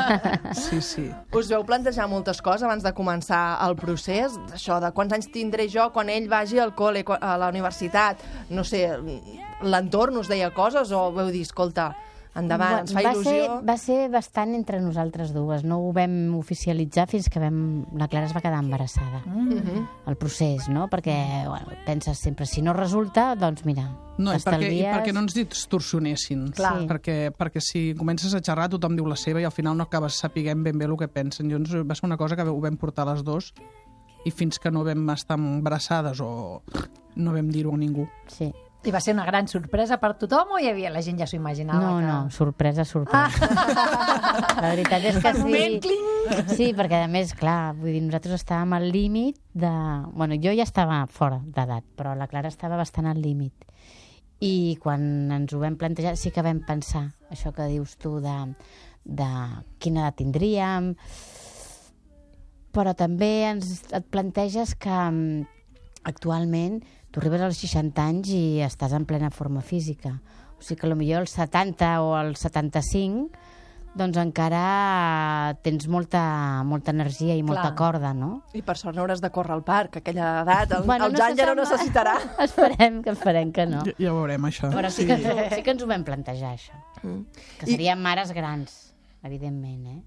Sí, 0.65 0.79
sí. 0.81 1.05
Us 1.35 1.49
veu 1.51 1.65
plantejar 1.67 2.07
moltes 2.09 2.39
coses 2.41 2.63
abans 2.63 2.83
de 2.85 2.93
començar 2.95 3.43
el 3.67 3.75
procés? 3.77 4.33
Això 4.55 4.79
de 4.81 4.89
quants 4.95 5.13
anys 5.17 5.27
tindré 5.33 5.67
jo 5.69 5.89
quan 5.93 6.09
ell 6.09 6.29
vagi 6.31 6.57
al 6.63 6.71
col·le, 6.77 7.03
a 7.19 7.35
la 7.41 7.49
universitat? 7.51 8.23
No 8.49 8.63
sé, 8.65 8.85
l'entorn 9.65 10.17
us 10.21 10.29
deia 10.31 10.49
coses 10.55 10.91
o 10.95 11.09
veu 11.15 11.29
dir, 11.33 11.43
escolta, 11.45 11.91
endavant, 12.35 12.81
ens 12.83 12.93
fa 12.93 13.01
va 13.01 13.13
il·lusió? 13.15 13.31
Ser, 13.31 13.65
va 13.67 13.75
ser 13.81 13.99
bastant 14.13 14.55
entre 14.57 14.79
nosaltres 14.83 15.33
dues. 15.35 15.63
No 15.67 15.79
ho 15.83 15.91
vam 15.95 16.35
oficialitzar 16.37 17.07
fins 17.11 17.29
que 17.31 17.41
vam... 17.41 17.59
la 17.97 18.09
Clara 18.11 18.29
es 18.29 18.35
va 18.35 18.43
quedar 18.43 18.61
embarassada. 18.63 19.23
Mhm. 19.25 19.85
El 20.11 20.17
procés, 20.21 20.69
no? 20.69 20.89
Perquè 20.91 21.17
bueno, 21.47 21.77
penses 21.85 22.19
sempre, 22.19 22.45
si 22.45 22.61
no 22.61 22.73
resulta, 22.73 23.33
doncs 23.35 23.65
mira, 23.65 23.89
No, 24.17 24.31
i 24.31 24.39
perquè, 24.39 24.69
i 24.71 24.83
perquè 24.87 25.11
no 25.11 25.25
ens 25.25 25.33
distorsionessin. 25.35 26.45
Clar. 26.55 26.77
Sí. 26.79 26.85
Perquè, 26.87 27.15
perquè 27.35 27.59
si 27.63 27.81
comences 27.99 28.31
a 28.31 28.39
xerrar, 28.39 28.69
tothom 28.71 28.95
diu 28.95 29.07
la 29.11 29.17
seva 29.19 29.41
i 29.43 29.47
al 29.47 29.51
final 29.51 29.75
no 29.75 29.83
acabes 29.89 30.21
sapiguem 30.23 30.63
ben 30.63 30.79
bé 30.79 30.87
el 30.87 30.95
que 30.99 31.09
pensen. 31.11 31.49
Llavors 31.51 31.75
va 31.83 31.97
ser 31.99 32.07
una 32.07 32.17
cosa 32.17 32.37
que 32.39 32.47
ho 32.47 32.59
vam 32.63 32.77
portar 32.79 33.07
les 33.09 33.25
dos 33.27 33.51
i 34.25 34.31
fins 34.31 34.57
que 34.59 34.71
no 34.71 34.85
vam 34.87 35.03
estar 35.13 35.37
embarassades 35.37 36.21
o 36.23 36.61
no 37.15 37.33
vam 37.35 37.51
dir-ho 37.51 37.75
a 37.75 37.81
ningú. 37.81 38.07
Sí. 38.31 38.53
I 38.85 38.91
va 38.93 39.01
ser 39.01 39.15
una 39.15 39.25
gran 39.25 39.47
sorpresa 39.49 39.97
per 40.01 40.11
tothom 40.21 40.55
o 40.55 40.59
hi 40.61 40.67
havia 40.69 40.91
la 40.93 41.01
gent 41.01 41.17
ja 41.17 41.25
s'ho 41.25 41.39
imaginava? 41.39 41.81
No, 41.81 41.97
que... 41.97 42.05
no, 42.05 42.17
sorpresa, 42.31 42.85
sorpresa. 42.85 43.49
La 44.61 44.69
veritat 44.69 45.07
és 45.09 45.17
que 45.23 45.33
moment, 45.41 45.79
sí. 45.81 45.97
Sí, 46.53 46.67
perquè 46.77 47.01
a 47.05 47.09
més, 47.11 47.33
clar, 47.37 47.73
vull 47.77 47.95
dir, 47.95 48.03
nosaltres 48.05 48.39
estàvem 48.41 48.75
al 48.77 48.87
límit 48.93 49.39
de... 49.53 49.71
Bueno, 50.13 50.37
jo 50.41 50.53
ja 50.53 50.65
estava 50.65 51.01
fora 51.09 51.41
d'edat, 51.41 51.85
però 51.97 52.13
la 52.17 52.29
Clara 52.29 52.51
estava 52.53 52.77
bastant 52.77 53.09
al 53.09 53.21
límit. 53.21 53.65
I 54.45 54.75
quan 54.83 55.31
ens 55.33 55.53
ho 55.55 55.61
vam 55.61 55.77
plantejar 55.79 56.15
sí 56.19 56.29
que 56.33 56.43
vam 56.45 56.61
pensar 56.67 57.07
això 57.33 57.53
que 57.55 57.69
dius 57.71 57.95
tu 57.97 58.19
de, 58.21 58.35
de 59.05 59.29
quina 59.81 60.03
edat 60.03 60.19
tindríem, 60.21 60.93
però 62.75 62.93
també 62.97 63.31
ens, 63.53 63.79
et 63.95 64.05
planteges 64.11 64.75
que 64.75 64.91
mm, 64.91 65.45
actualment 66.11 66.81
tu 67.15 67.21
arribes 67.21 67.39
als 67.45 67.61
60 67.63 68.03
anys 68.03 68.29
i 68.35 68.45
estàs 68.65 68.91
en 68.91 69.05
plena 69.07 69.29
forma 69.31 69.61
física. 69.63 70.17
O 70.59 70.63
sigui 70.63 70.81
que 70.81 70.89
potser 70.91 71.19
als 71.21 71.35
70 71.37 71.91
o 72.03 72.09
als 72.19 72.41
75 72.43 73.29
doncs 73.95 74.17
encara 74.19 75.55
tens 75.63 75.87
molta, 75.87 76.21
molta 76.67 76.91
energia 76.91 77.37
i 77.39 77.43
molta 77.47 77.69
Clar. 77.69 77.75
corda, 77.79 78.11
no? 78.11 78.41
I 78.51 78.59
per 78.67 78.75
sort 78.75 78.97
no 78.97 79.05
hauràs 79.05 79.21
de 79.23 79.29
córrer 79.31 79.55
al 79.55 79.63
parc, 79.63 80.01
aquella 80.01 80.41
edat. 80.41 80.73
El, 80.75 80.83
Bueno, 80.89 81.07
el 81.07 81.15
no 81.15 81.21
Jan 81.21 81.37
ja 81.39 81.47
no 81.47 81.55
necessitarà. 81.61 82.17
Esperem 82.47 82.99
que 83.05 83.15
esperem 83.15 83.53
que 83.55 83.65
no. 83.71 83.85
Ja, 83.87 83.95
ja 83.95 84.11
ho 84.11 84.17
veurem, 84.19 84.49
això. 84.51 84.73
Però 84.75 84.91
sí 84.91 85.07
que, 85.07 85.15
ens 85.15 85.31
ho, 85.31 85.47
sí 85.55 85.63
que 85.63 85.71
ens 85.77 85.85
ho 85.85 85.87
vam 85.87 86.03
plantejar, 86.03 86.51
això. 86.59 86.75
Mm. 87.05 87.47
Que 87.61 87.71
seríem 87.71 88.03
mares 88.03 88.35
grans, 88.35 88.75
evidentment, 89.23 89.87
eh? 89.95 90.01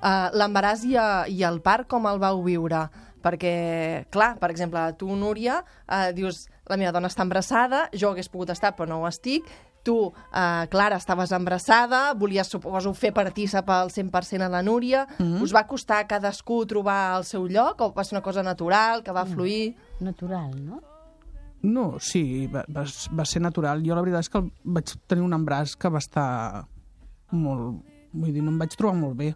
Uh, 0.00 0.30
L'embaràs 0.38 0.86
i, 0.86 0.94
i 1.34 1.42
el 1.44 1.58
part, 1.66 1.90
com 1.90 2.06
el 2.08 2.22
vau 2.22 2.38
viure? 2.46 2.86
Perquè, 3.22 4.06
clar, 4.12 4.34
per 4.40 4.50
exemple, 4.50 4.82
tu, 5.00 5.10
Núria, 5.16 5.60
uh, 5.86 6.10
dius, 6.16 6.46
la 6.70 6.78
meva 6.80 6.92
dona 6.96 7.10
està 7.10 7.26
embarassada, 7.26 7.88
jo 7.92 8.12
hagués 8.12 8.30
pogut 8.32 8.52
estar, 8.54 8.72
però 8.76 8.88
no 8.88 9.00
ho 9.02 9.08
estic. 9.08 9.48
Tu, 9.84 9.94
uh, 9.96 10.66
Clara, 10.72 10.98
estaves 11.00 11.32
embarassada, 11.32 12.12
volies, 12.20 12.50
suposo, 12.52 12.92
fer 12.92 13.14
partícip 13.16 13.68
al 13.72 13.90
100% 13.90 14.44
a 14.44 14.50
la 14.52 14.62
Núria. 14.62 15.06
Mm. 15.18 15.24
-hmm. 15.24 15.42
Us 15.42 15.54
va 15.54 15.66
costar 15.66 16.00
a 16.00 16.06
cadascú 16.06 16.66
trobar 16.66 17.16
el 17.18 17.24
seu 17.24 17.46
lloc 17.46 17.80
o 17.80 17.92
va 17.92 18.04
ser 18.04 18.16
una 18.16 18.22
cosa 18.22 18.42
natural, 18.42 19.02
que 19.02 19.12
va 19.12 19.24
fluir? 19.24 19.76
Natural, 20.00 20.50
no? 20.64 20.82
No, 21.62 21.98
sí, 22.00 22.46
va, 22.46 22.64
va, 22.68 22.84
va 23.12 23.24
ser 23.24 23.42
natural. 23.42 23.82
Jo 23.84 23.94
la 23.94 24.02
veritat 24.02 24.20
és 24.20 24.30
que 24.32 24.40
vaig 24.64 24.92
tenir 25.06 25.24
un 25.24 25.32
embràs 25.36 25.76
que 25.76 25.88
va 25.88 25.98
estar 25.98 26.66
molt... 27.30 27.84
Vull 28.12 28.32
dir, 28.32 28.42
no 28.42 28.50
em 28.50 28.58
vaig 28.58 28.74
trobar 28.74 28.96
molt 28.98 29.16
bé. 29.16 29.34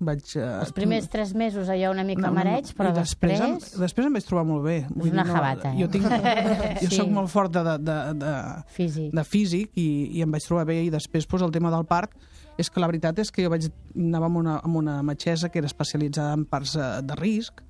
Vaig, 0.00 0.22
uh, 0.38 0.62
Els 0.62 0.70
primers 0.72 1.10
tres 1.12 1.34
mesos 1.36 1.68
allò 1.68 1.90
una 1.92 2.04
mica 2.08 2.30
mareig, 2.32 2.70
però 2.78 2.88
després... 2.96 3.34
després... 3.36 3.74
Em, 3.74 3.80
després 3.82 4.06
em 4.08 4.14
vaig 4.16 4.24
trobar 4.24 4.46
molt 4.48 4.64
bé. 4.64 4.76
És 4.88 5.10
una 5.12 5.26
jabata, 5.28 5.74
eh? 5.74 5.80
Jo, 5.82 5.88
tinc, 5.92 6.06
jo 6.82 6.88
Sí. 6.88 6.96
sóc 6.96 7.10
molt 7.12 7.28
fort 7.28 7.52
de, 7.52 7.62
de, 7.68 7.76
de, 7.84 7.98
de, 8.22 8.32
Físic. 8.72 9.10
de 9.12 9.24
físic 9.28 9.76
i, 9.76 9.88
i 10.16 10.22
em 10.24 10.32
vaig 10.32 10.46
trobar 10.48 10.64
bé 10.70 10.78
i 10.86 10.90
després 10.92 11.28
pues, 11.28 11.44
el 11.44 11.52
tema 11.52 11.70
del 11.74 11.84
part 11.84 12.16
és 12.60 12.68
que 12.72 12.80
la 12.80 12.88
veritat 12.90 13.18
és 13.22 13.30
que 13.32 13.44
jo 13.44 13.52
vaig 13.52 13.68
anava 13.94 14.26
amb 14.32 14.40
una, 14.40 14.56
amb 14.64 14.76
una 14.80 14.98
metgessa 15.06 15.48
que 15.52 15.60
era 15.60 15.68
especialitzada 15.70 16.32
en 16.36 16.46
parts 16.48 16.74
eh, 16.80 16.88
de 17.04 17.16
risc 17.20 17.60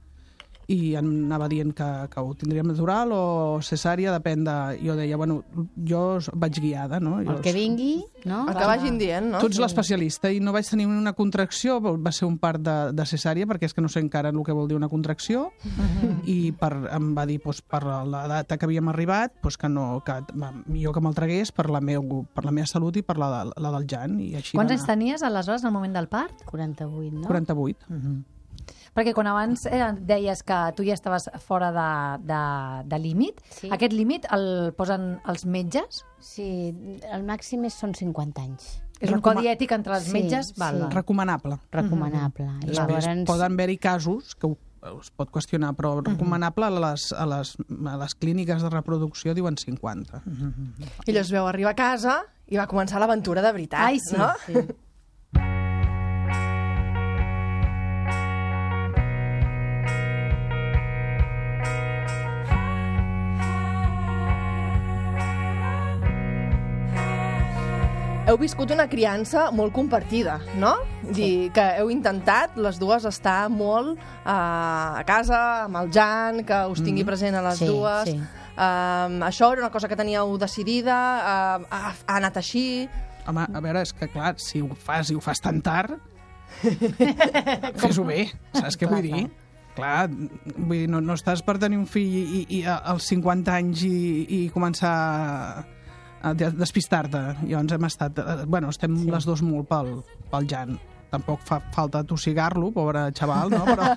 i 0.70 0.92
em 0.94 1.06
anava 1.26 1.48
dient 1.50 1.72
que, 1.74 1.86
que 2.12 2.22
ho 2.22 2.34
tindríem 2.38 2.68
natural 2.70 3.10
o 3.16 3.22
cesària, 3.64 4.12
depèn 4.14 4.44
de... 4.46 4.54
Jo 4.84 4.94
deia, 4.94 5.16
bueno, 5.18 5.40
jo 5.88 6.02
vaig 6.38 6.60
guiada, 6.62 7.00
no? 7.02 7.16
Jo, 7.24 7.34
El 7.36 7.40
que 7.42 7.52
vingui, 7.56 7.96
no? 8.30 8.44
El 8.46 8.54
que 8.54 8.68
vagin 8.70 8.98
dient, 9.00 9.26
no? 9.32 9.40
Tu 9.42 9.50
ets 9.50 9.58
l'especialista 9.64 10.30
i 10.30 10.38
no 10.38 10.52
vaig 10.54 10.68
tenir 10.70 10.86
una 10.86 11.12
contracció, 11.18 11.80
va 11.82 12.12
ser 12.14 12.28
un 12.28 12.38
part 12.38 12.62
de, 12.62 12.76
de 12.94 13.06
cesària, 13.10 13.48
perquè 13.50 13.66
és 13.66 13.74
que 13.74 13.82
no 13.82 13.90
sé 13.90 13.98
encara 14.04 14.30
el 14.30 14.38
que 14.46 14.54
vol 14.54 14.68
dir 14.70 14.78
una 14.78 14.88
contracció, 14.92 15.48
i 16.30 16.52
per, 16.54 16.72
em 16.94 17.10
va 17.18 17.26
dir 17.26 17.40
doncs, 17.42 17.62
per 17.66 17.82
la 17.84 18.24
data 18.30 18.56
que 18.56 18.68
havíem 18.70 18.88
arribat 18.94 19.34
doncs, 19.42 19.58
que, 19.58 19.68
no, 19.72 19.88
que 20.06 20.20
va, 20.38 20.52
millor 20.70 20.94
que 20.94 21.02
me'l 21.02 21.18
tragués 21.18 21.50
per 21.52 21.66
la, 21.70 21.80
meu, 21.82 22.24
per 22.32 22.46
la 22.46 22.54
meva 22.54 22.70
salut 22.70 22.96
i 23.00 23.02
per 23.02 23.18
la, 23.18 23.30
de- 23.40 23.56
la 23.58 23.74
del 23.74 23.88
Jan. 23.90 24.20
I 24.22 24.34
així 24.38 24.54
Quants 24.58 24.76
anys 24.78 24.86
tenies 24.86 25.22
aleshores 25.26 25.64
al 25.66 25.74
moment 25.74 25.96
del 25.98 26.06
part? 26.12 26.44
48, 26.46 27.16
no? 27.18 27.26
48. 27.26 27.90
Perquè 29.00 29.14
quan 29.16 29.30
abans 29.32 29.62
eh, 29.64 29.80
deies 30.04 30.42
que 30.44 30.60
tu 30.76 30.84
ja 30.84 30.92
estaves 30.92 31.30
fora 31.40 31.70
de, 31.72 31.88
de, 32.28 32.40
de 32.92 32.98
límit, 33.00 33.40
Sí. 33.56 33.70
aquest 33.72 33.94
límit 33.96 34.26
el 34.30 34.74
posen 34.76 35.14
els 35.24 35.46
metges? 35.48 36.02
Sí, 36.20 36.50
el 37.08 37.24
màxim 37.24 37.64
és, 37.64 37.72
són 37.80 37.94
50 37.96 38.42
anys. 38.44 38.66
És 39.00 39.08
un 39.08 39.16
Recoma- 39.22 39.40
codi 39.40 39.48
ètic 39.48 39.72
entre 39.72 39.94
els 39.96 40.04
Sí, 40.10 40.12
metges? 40.12 40.50
Val, 40.60 40.76
sí. 40.76 40.82
val. 40.82 40.90
Recomanable. 40.92 41.56
Recomanable. 41.72 42.44
I 42.60 42.66
Després 42.74 43.06
llavors... 43.06 43.24
poden 43.30 43.54
haver-hi 43.56 43.78
casos 43.80 44.34
que 44.36 44.50
ho, 44.50 44.58
es 45.00 45.08
pot 45.16 45.30
qüestionar, 45.32 45.72
però 45.76 45.94
recomanable 46.04 46.68
a 46.68 46.70
les, 46.90 47.06
a, 47.16 47.24
les, 47.32 47.54
a 47.88 47.96
les 48.04 48.14
clíniques 48.20 48.60
de 48.62 48.68
reproducció 48.72 49.32
diuen 49.34 49.56
50. 49.56 50.20
I 51.06 51.12
llavors 51.16 51.32
veu 51.32 51.48
arribar 51.48 51.72
a 51.72 51.78
casa 51.80 52.18
i 52.52 52.60
va 52.60 52.68
començar 52.68 53.00
l'aventura 53.00 53.40
de 53.40 53.52
veritat, 53.56 53.80
Ai, 53.80 53.98
sí, 54.04 54.16
no? 54.20 54.28
sí. 54.44 54.68
Heu 68.30 68.36
viscut 68.38 68.70
una 68.70 68.84
criança 68.86 69.48
molt 69.50 69.72
compartida, 69.74 70.36
no? 70.60 70.76
Dir 71.02 71.48
que 71.50 71.64
heu 71.80 71.88
intentat 71.90 72.54
les 72.62 72.76
dues 72.78 73.02
estar 73.08 73.48
molt 73.50 73.96
uh, 73.98 75.00
a 75.00 75.02
casa, 75.08 75.40
amb 75.64 75.80
el 75.80 75.88
Jan, 75.90 76.44
que 76.46 76.60
us 76.70 76.78
tingui 76.86 77.02
present 77.08 77.34
a 77.34 77.42
les 77.48 77.58
Sí, 77.58 77.66
dues. 77.66 78.06
sí. 78.12 78.14
Um, 78.60 79.16
això 79.26 79.48
era 79.54 79.64
una 79.64 79.70
cosa 79.74 79.88
que 79.90 79.96
teníeu 79.98 80.36
decidida, 80.38 80.94
uh, 81.18 81.66
ha, 81.74 81.90
ha 82.06 82.16
anat 82.20 82.38
així... 82.38 82.62
Home, 83.26 83.48
a 83.50 83.60
veure, 83.64 83.82
és 83.82 83.90
que 83.96 84.06
clar, 84.12 84.36
si 84.38 84.62
ho 84.62 84.70
fas 84.78 85.10
i 85.10 85.16
ho 85.18 85.20
fas 85.24 85.40
tan 85.42 85.58
tard, 85.64 85.96
fes-ho 87.82 88.04
bé, 88.06 88.28
saps 88.54 88.78
què 88.78 88.86
vull 88.90 89.02
dir? 89.10 89.24
Clar, 89.74 90.06
vull 90.10 90.76
dir, 90.84 90.86
no, 90.90 91.00
no 91.02 91.16
estàs 91.18 91.42
per 91.46 91.56
tenir 91.62 91.78
un 91.80 91.86
fill 91.90 92.14
i, 92.20 92.44
i 92.60 92.62
a- 92.68 92.78
als 92.94 93.10
50 93.10 93.54
anys 93.58 93.82
i, 93.86 93.96
i 94.38 94.40
començar 94.54 94.94
despistar-te. 96.22 97.20
Llavors 97.46 97.72
hem 97.72 97.84
estat... 97.88 98.18
eh, 98.18 98.46
Bueno, 98.46 98.70
estem 98.70 98.96
sí. 98.96 99.10
les 99.10 99.26
dues 99.28 99.42
molt 99.42 99.68
pel, 99.68 99.94
pel 100.30 100.48
Jan. 100.48 100.78
Tampoc 101.10 101.42
fa 101.42 101.58
falta 101.74 102.04
tossigar-lo, 102.06 102.70
pobre 102.70 103.08
xaval, 103.16 103.50
no? 103.50 103.64
Però, 103.66 103.88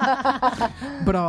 però, 1.08 1.26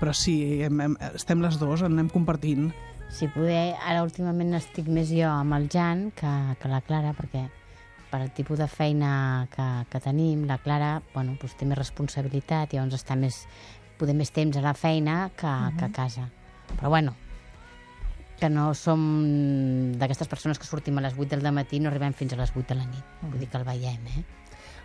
però 0.00 0.14
sí, 0.16 0.62
hem, 0.64 0.80
hem, 0.80 0.96
estem 1.14 1.42
les 1.44 1.58
dues, 1.60 1.82
anem 1.84 2.08
compartint. 2.08 2.70
Si 3.10 3.26
poder, 3.28 3.74
ara 3.82 4.04
últimament 4.06 4.54
estic 4.54 4.86
més 4.88 5.10
jo 5.10 5.28
amb 5.28 5.56
el 5.58 5.66
Jan 5.68 6.10
que, 6.16 6.30
que 6.60 6.70
la 6.70 6.80
Clara, 6.86 7.10
perquè 7.18 7.48
per 8.10 8.20
el 8.22 8.30
tipus 8.34 8.58
de 8.58 8.66
feina 8.70 9.46
que, 9.54 9.66
que 9.90 10.00
tenim, 10.02 10.46
la 10.48 10.58
Clara 10.62 11.00
bueno, 11.14 11.36
doncs 11.40 11.56
té 11.58 11.66
més 11.66 11.78
responsabilitat 11.78 12.72
i 12.72 12.78
llavors 12.78 12.98
està 12.98 13.16
més, 13.18 13.44
poder 13.98 14.14
més 14.18 14.30
temps 14.34 14.56
a 14.56 14.62
la 14.64 14.74
feina 14.74 15.30
que, 15.36 15.46
uh 15.46 15.68
-huh. 15.68 15.76
que 15.78 15.84
a 15.84 15.92
casa. 15.92 16.28
Però 16.78 16.88
bueno, 16.88 17.14
que 18.40 18.48
no 18.52 18.70
som 18.74 19.00
d'aquestes 20.00 20.28
persones 20.32 20.58
que 20.58 20.68
sortim 20.68 20.98
a 20.98 21.04
les 21.04 21.16
8 21.18 21.38
del 21.38 21.52
matí 21.54 21.78
i 21.78 21.84
no 21.84 21.92
arribem 21.92 22.16
fins 22.16 22.34
a 22.34 22.40
les 22.40 22.52
8 22.56 22.72
de 22.72 22.78
la 22.80 22.88
nit. 22.88 23.16
Vull 23.22 23.40
dir 23.42 23.50
que 23.52 23.60
el 23.60 23.68
veiem, 23.68 24.06
eh? 24.16 24.39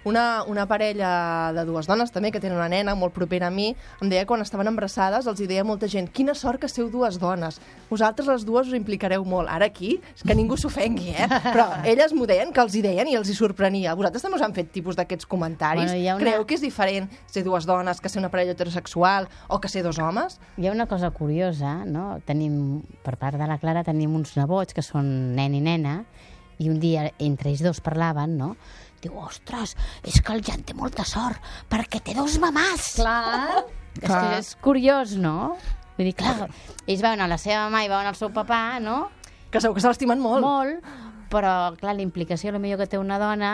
Una, 0.05 0.43
una 0.45 0.67
parella 0.69 1.51
de 1.55 1.63
dues 1.65 1.87
dones 1.89 2.11
també, 2.13 2.29
que 2.31 2.37
tenen 2.39 2.59
una 2.59 2.67
nena 2.69 2.93
molt 2.93 3.11
propera 3.15 3.47
a 3.47 3.53
mi, 3.53 3.71
em 4.03 4.09
deia 4.11 4.27
quan 4.29 4.43
estaven 4.43 4.67
embarassades 4.69 5.25
els 5.25 5.39
hi 5.41 5.47
deia 5.49 5.63
molta 5.65 5.87
gent 5.89 6.11
quina 6.13 6.35
sort 6.37 6.61
que 6.61 6.69
sou 6.69 6.91
dues 6.93 7.17
dones. 7.17 7.57
Vosaltres 7.89 8.27
les 8.29 8.45
dues 8.45 8.67
us 8.69 8.77
implicareu 8.77 9.25
molt. 9.25 9.49
Ara 9.49 9.65
aquí, 9.65 9.95
és 10.13 10.21
que 10.21 10.35
ningú 10.37 10.59
s'ofengui, 10.61 11.09
eh? 11.09 11.25
Però 11.47 11.65
elles 11.91 12.13
m'ho 12.13 12.27
deien, 12.29 12.53
que 12.53 12.61
els 12.61 12.75
hi 12.77 12.83
deien 12.85 13.09
i 13.09 13.17
els 13.17 13.31
hi 13.33 13.35
sorprenia. 13.37 13.95
Vosaltres 13.97 14.21
també 14.27 14.37
us 14.37 14.45
han 14.45 14.53
fet 14.53 14.69
tipus 14.71 14.95
d'aquests 14.99 15.25
comentaris? 15.25 15.89
Bueno, 15.89 16.15
una- 16.15 16.21
Creu 16.21 16.45
que 16.45 16.53
és 16.59 16.61
diferent 16.61 17.09
ser 17.25 17.41
dues 17.43 17.65
dones 17.65 17.99
que 17.99 18.09
ser 18.13 18.21
una 18.21 18.29
parella 18.29 18.53
heterosexual 18.53 19.27
o 19.49 19.59
que 19.59 19.69
ser 19.73 19.81
dos 19.81 19.97
homes? 19.97 20.37
Hi 20.61 20.67
ha 20.69 20.71
una 20.77 20.85
cosa 20.85 21.09
curiosa, 21.09 21.81
no? 21.83 22.19
Tenim, 22.29 22.83
per 23.01 23.17
part 23.17 23.41
de 23.41 23.49
la 23.49 23.57
Clara, 23.57 23.81
tenim 23.83 24.13
uns 24.15 24.37
nebots 24.37 24.77
que 24.77 24.85
són 24.85 25.33
nen 25.35 25.57
i 25.57 25.65
nena, 25.65 26.03
i 26.61 26.69
un 26.69 26.77
dia 26.79 27.09
entre 27.19 27.49
ells 27.51 27.65
dos 27.65 27.81
parlaven, 27.83 28.37
no? 28.37 28.53
Diu, 29.05 29.15
ostres, 29.21 29.75
és 30.01 30.17
que 30.17 30.33
el 30.33 30.41
Jan 30.45 30.63
té 30.65 30.73
molta 30.73 31.05
sort, 31.05 31.37
perquè 31.69 32.01
té 32.01 32.15
dos 32.17 32.39
mamàs. 32.41 32.95
Clar. 32.97 33.65
És 34.01 34.09
que 34.11 34.31
és 34.41 34.47
curiós, 34.59 35.13
no? 35.15 35.53
Vull 35.95 36.09
dir, 36.09 36.15
clar, 36.19 36.49
ells 36.83 37.03
veuen 37.05 37.21
a 37.23 37.29
la 37.31 37.37
seva 37.39 37.61
mama 37.69 37.85
i 37.85 37.87
veuen 37.87 38.09
el 38.09 38.17
seu 38.19 38.27
papà, 38.35 38.81
no? 38.83 39.05
Que 39.53 39.61
segur 39.63 39.77
que 39.77 39.83
se 39.85 39.87
l'estimen 39.87 40.19
molt. 40.19 40.43
Molt, 40.43 40.89
però, 41.31 41.53
clar, 41.79 41.93
la 41.95 42.03
implicació, 42.03 42.51
a 42.51 42.59
millor 42.59 42.81
que 42.81 42.89
té 42.91 42.99
una 42.99 43.15
dona, 43.21 43.53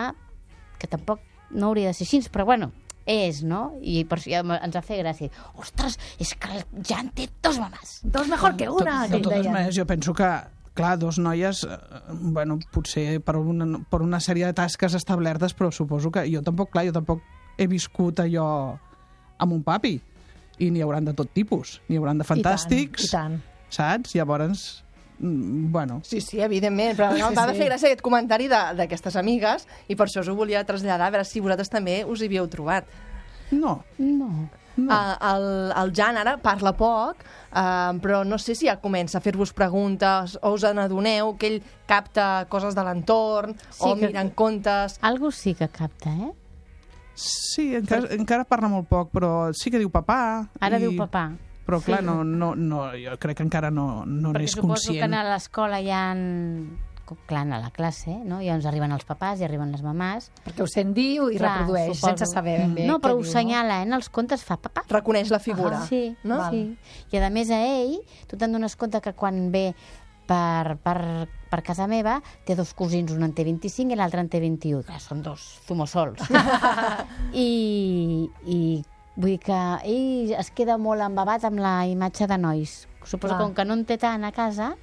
que 0.82 0.90
tampoc 0.90 1.22
no 1.52 1.70
hauria 1.70 1.92
de 1.92 2.00
ser 2.00 2.08
així, 2.08 2.24
però 2.34 2.48
bueno, 2.50 2.72
és, 3.06 3.44
no? 3.46 3.76
I 3.84 4.02
per 4.10 4.18
això 4.18 4.34
ja 4.34 4.42
ens 4.58 4.80
va 4.80 4.82
fer 4.88 5.02
gràcia. 5.04 5.30
Ostres, 5.62 6.00
és 6.22 6.34
que 6.34 6.56
el 6.56 6.66
Jan 6.90 7.12
té 7.14 7.28
dos 7.44 7.62
mamàs. 7.62 8.00
Dos 8.02 8.32
mejor 8.32 8.58
que 8.58 8.72
una, 8.72 9.04
de 9.06 9.20
que 9.20 9.28
totes 9.28 9.52
maneres, 9.52 9.78
jo 9.78 9.86
penso 9.86 10.16
que 10.18 10.32
clar, 10.74 10.98
dos 11.00 11.18
noies, 11.20 11.64
eh, 11.66 11.78
bueno, 12.12 12.60
potser 12.72 13.20
per 13.22 13.36
una, 13.38 13.80
per 13.90 14.02
una 14.02 14.20
sèrie 14.20 14.46
de 14.46 14.54
tasques 14.54 14.94
establertes, 14.96 15.54
però 15.54 15.72
suposo 15.72 16.12
que 16.12 16.24
jo 16.32 16.42
tampoc, 16.42 16.72
clar, 16.72 16.86
jo 16.88 16.94
tampoc 16.96 17.22
he 17.58 17.68
viscut 17.68 18.20
allò 18.24 18.78
amb 19.38 19.54
un 19.54 19.64
papi. 19.64 20.00
I 20.62 20.70
n'hi 20.70 20.82
hauran 20.86 21.06
de 21.06 21.14
tot 21.18 21.32
tipus. 21.34 21.80
N'hi 21.90 21.98
hauran 21.98 22.20
de 22.22 22.24
fantàstics, 22.28 23.08
I 23.08 23.10
tant, 23.10 23.34
i 23.34 23.42
tant. 23.42 23.70
saps? 23.74 24.14
Llavors, 24.16 24.84
mm, 25.20 25.72
bueno... 25.74 26.02
Sí, 26.06 26.22
sí, 26.22 26.40
evidentment, 26.40 26.96
però 26.98 27.10
no, 27.18 27.30
Sí, 27.32 27.36
m'ha 27.36 27.48
de 27.48 27.54
sí. 27.56 27.60
fer 27.64 27.68
gràcia 27.70 27.88
aquest 27.90 28.02
comentari 28.06 28.48
de- 28.48 28.76
d'aquestes 28.78 29.16
amigues 29.18 29.66
i 29.90 29.96
per 29.96 30.06
això 30.08 30.22
us 30.22 30.30
ho 30.30 30.36
volia 30.36 30.64
traslladar, 30.64 31.08
a 31.08 31.12
veure 31.16 31.26
si 31.26 31.40
vosaltres 31.42 31.70
també 31.74 32.04
us 32.06 32.22
hi 32.22 32.30
havíeu 32.30 32.48
trobat. 32.48 32.86
No. 33.52 33.82
No. 33.98 34.50
No. 34.78 34.88
Uh, 34.94 35.16
el, 35.36 35.46
el 35.84 35.92
Jan 35.94 36.18
ara 36.18 36.38
parla 36.42 36.72
poc, 36.78 37.26
uh, 37.52 37.92
però 38.00 38.24
no 38.26 38.38
sé 38.40 38.56
si 38.56 38.68
ja 38.70 38.78
comença 38.80 39.18
a 39.20 39.22
fer-vos 39.22 39.52
preguntes 39.54 40.38
o 40.42 40.54
us 40.56 40.64
n'adoneu 40.64 41.36
que 41.38 41.48
ell 41.48 41.60
capta 41.86 42.46
coses 42.50 42.74
de 42.76 42.84
l'entorn 42.88 43.56
Sí, 43.70 43.84
o 43.84 43.96
que- 43.96 44.08
mira 44.08 44.22
en 44.22 44.30
contes. 44.32 44.98
Algo 45.02 45.32
sí 45.32 45.54
que 45.56 45.68
capta, 45.68 46.10
eh? 46.16 46.32
Sí, 47.14 47.76
encara, 47.76 48.08
encara 48.16 48.46
parla 48.48 48.70
molt 48.72 48.88
poc, 48.88 49.12
però 49.12 49.52
sí 49.54 49.70
que 49.70 49.78
diu 49.78 49.92
papà. 49.92 50.48
Ara 50.64 50.78
i... 50.80 50.86
diu 50.88 50.96
papà. 50.98 51.28
Però 51.68 51.78
clar, 51.84 52.00
Sí. 52.00 52.06
no, 52.08 52.24
no, 52.24 52.56
no, 52.56 52.88
jo 52.98 53.18
crec 53.22 53.38
que 53.38 53.44
encara 53.44 53.70
no, 53.70 54.06
no 54.06 54.32
Perquè 54.32 54.40
n'és 54.48 54.56
suposo 54.56 54.92
que 54.94 55.00
conscient. 55.04 55.14
a 55.14 55.24
l'escola 55.28 55.80
hi 55.80 55.92
ha... 55.92 56.06
Clar, 57.30 57.46
a 57.52 57.60
la 57.60 57.72
classe, 57.72 58.14
no? 58.26 58.42
I 58.42 58.50
llavors 58.50 58.68
arriben 58.70 58.92
els 58.96 59.06
papàs 59.08 59.42
i 59.42 59.46
arriben 59.48 59.72
les 59.72 59.84
mamàs. 59.86 60.30
Perquè 60.46 60.64
ho 60.64 60.70
sent 60.70 60.94
dir 60.98 61.10
i 61.22 61.38
Clar, 61.38 61.58
reprodueix 61.62 61.96
suposo. 61.96 62.08
sense 62.08 62.30
saber 62.32 62.58
ben 62.60 62.76
bé 62.76 62.86
No, 62.88 63.00
però 63.00 63.16
ho 63.18 63.22
diu, 63.24 63.32
senyala, 63.32 63.82
eh? 63.82 63.88
En 63.88 63.94
els 63.98 64.10
contes 64.10 64.44
fa 64.44 64.58
papà. 64.58 64.84
Reconeix 64.90 65.32
la 65.32 65.40
figura. 65.40 65.82
Ah, 65.82 65.88
sí, 65.88 66.16
no? 66.24 66.40
sí. 66.50 66.78
I 67.12 67.18
a 67.18 67.30
més 67.30 67.50
a 67.50 67.60
ell, 67.60 68.00
tu 68.28 68.38
te'n 68.38 68.52
dones 68.52 68.76
compte 68.76 69.02
que 69.02 69.14
quan 69.14 69.52
ve 69.52 69.74
per, 70.28 70.78
per, 70.84 71.28
per 71.52 71.62
casa 71.66 71.88
meva 71.92 72.22
té 72.48 72.56
dos 72.56 72.74
cosins, 72.78 73.12
un 73.12 73.26
en 73.26 73.34
té 73.36 73.44
25 73.48 73.92
i 73.92 74.00
l'altre 74.00 74.24
en 74.24 74.30
té 74.32 74.40
21. 74.40 74.86
Clar, 74.88 75.02
són 75.04 75.24
dos 75.26 75.44
zumosols. 75.68 76.22
I, 77.34 78.30
I 78.46 78.60
vull 79.16 79.34
dir 79.34 79.42
que 79.44 79.60
ell 79.84 80.32
es 80.40 80.52
queda 80.56 80.78
molt 80.82 81.04
embabat 81.04 81.44
amb 81.50 81.60
la 81.62 81.82
imatge 81.90 82.28
de 82.32 82.38
nois. 82.40 82.78
Suposo 83.04 83.34
Clar. 83.34 83.40
que 83.40 83.44
com 83.44 83.54
que 83.58 83.66
no 83.68 83.76
en 83.80 83.86
té 83.90 83.98
tant 84.02 84.24
a 84.24 84.32
casa, 84.36 84.76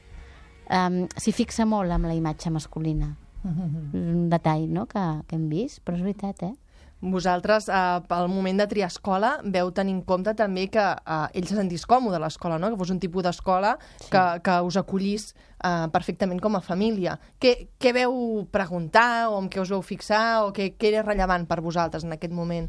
um, 0.71 1.03
s'hi 1.17 1.35
fixa 1.35 1.67
molt 1.69 1.93
amb 1.95 2.09
la 2.09 2.17
imatge 2.17 2.53
masculina. 2.55 3.15
És 3.49 4.09
un 4.13 4.29
detall 4.33 4.67
no? 4.73 4.87
que, 4.91 5.05
que 5.29 5.37
hem 5.39 5.47
vist, 5.51 5.81
però 5.85 5.97
és 5.97 6.05
veritat, 6.05 6.43
eh? 6.49 6.55
Vosaltres, 7.01 7.69
eh, 7.71 8.01
al 8.11 8.29
moment 8.29 8.59
de 8.59 8.67
triar 8.67 8.89
escola, 8.91 9.37
veu 9.45 9.71
tenir 9.71 9.95
en 9.95 10.01
compte 10.03 10.35
també 10.35 10.67
que 10.67 10.83
eh, 10.83 11.39
ell 11.39 11.47
se 11.47 11.55
sentís 11.55 11.87
còmode 11.87 12.19
a 12.19 12.23
l'escola, 12.25 12.59
no? 12.59 12.73
que 12.73 12.81
fos 12.81 12.91
un 12.91 12.99
tipus 12.99 13.23
d'escola 13.23 13.77
sí. 14.01 14.09
que, 14.11 14.23
que 14.43 14.57
us 14.67 14.81
acollís 14.81 15.29
eh, 15.63 15.87
perfectament 15.95 16.43
com 16.43 16.59
a 16.59 16.65
família. 16.65 17.15
Què, 17.39 17.55
què 17.79 17.95
veu 17.95 18.43
preguntar 18.51 19.29
o 19.31 19.39
amb 19.39 19.53
què 19.53 19.63
us 19.63 19.71
veu 19.71 19.85
fixar 19.87 20.49
o 20.49 20.51
què, 20.57 20.73
què 20.75 20.91
era 20.91 21.07
rellevant 21.07 21.47
per 21.47 21.63
vosaltres 21.63 22.03
en 22.03 22.19
aquest 22.19 22.35
moment? 22.35 22.67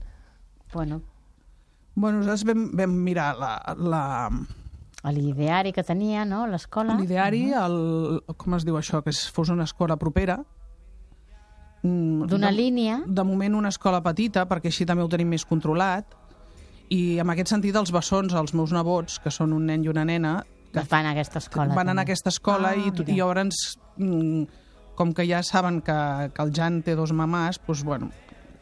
Bueno, 0.76 1.02
Bueno, 2.00 2.22
nosaltres 2.22 2.46
vam, 2.48 2.70
vam 2.78 2.94
mirar 3.04 3.34
la, 3.36 3.50
la, 3.76 4.04
l'ideari 5.04 5.72
que 5.72 5.84
tenia, 5.84 6.26
no?, 6.26 6.46
l'escola. 6.48 6.96
l'ideari, 7.00 7.54
el, 7.56 8.22
com 8.38 8.54
es 8.58 8.66
diu 8.68 8.76
això, 8.76 9.02
que 9.04 9.10
es 9.14 9.30
fos 9.32 9.50
una 9.50 9.64
escola 9.64 9.96
propera. 9.98 10.40
Mm, 11.84 12.26
D'una 12.28 12.52
línia. 12.52 13.02
De 13.08 13.24
moment 13.24 13.56
una 13.56 13.70
escola 13.72 14.02
petita, 14.04 14.44
perquè 14.50 14.68
així 14.68 14.86
també 14.86 15.04
ho 15.06 15.08
tenim 15.12 15.30
més 15.32 15.46
controlat. 15.48 16.06
I 16.92 17.20
en 17.22 17.30
aquest 17.32 17.54
sentit 17.54 17.76
els 17.80 17.92
bessons, 17.96 18.34
els 18.34 18.54
meus 18.58 18.74
nebots, 18.76 19.20
que 19.24 19.32
són 19.32 19.54
un 19.54 19.66
nen 19.70 19.84
i 19.86 19.92
una 19.92 20.04
nena, 20.06 20.42
Que 20.74 20.84
van 20.90 21.06
a 21.08 21.12
aquesta 21.16 21.40
escola. 21.40 21.74
van 21.74 21.88
anar 21.90 22.04
a 22.04 22.06
també. 22.06 22.12
aquesta 22.12 22.30
escola 22.30 22.70
Ah, 22.70 22.76
i, 22.76 22.92
mira. 22.92 23.06
i 23.08 23.16
llavors, 23.16 23.80
mm, 23.98 24.44
com 24.96 25.14
que 25.14 25.26
ja 25.26 25.42
saben 25.42 25.82
que, 25.82 26.32
que 26.34 26.42
el 26.44 26.52
Jan 26.54 26.82
té 26.84 26.96
dos 26.96 27.12
mamàs, 27.14 27.58
doncs, 27.66 27.84
bueno, 27.84 28.10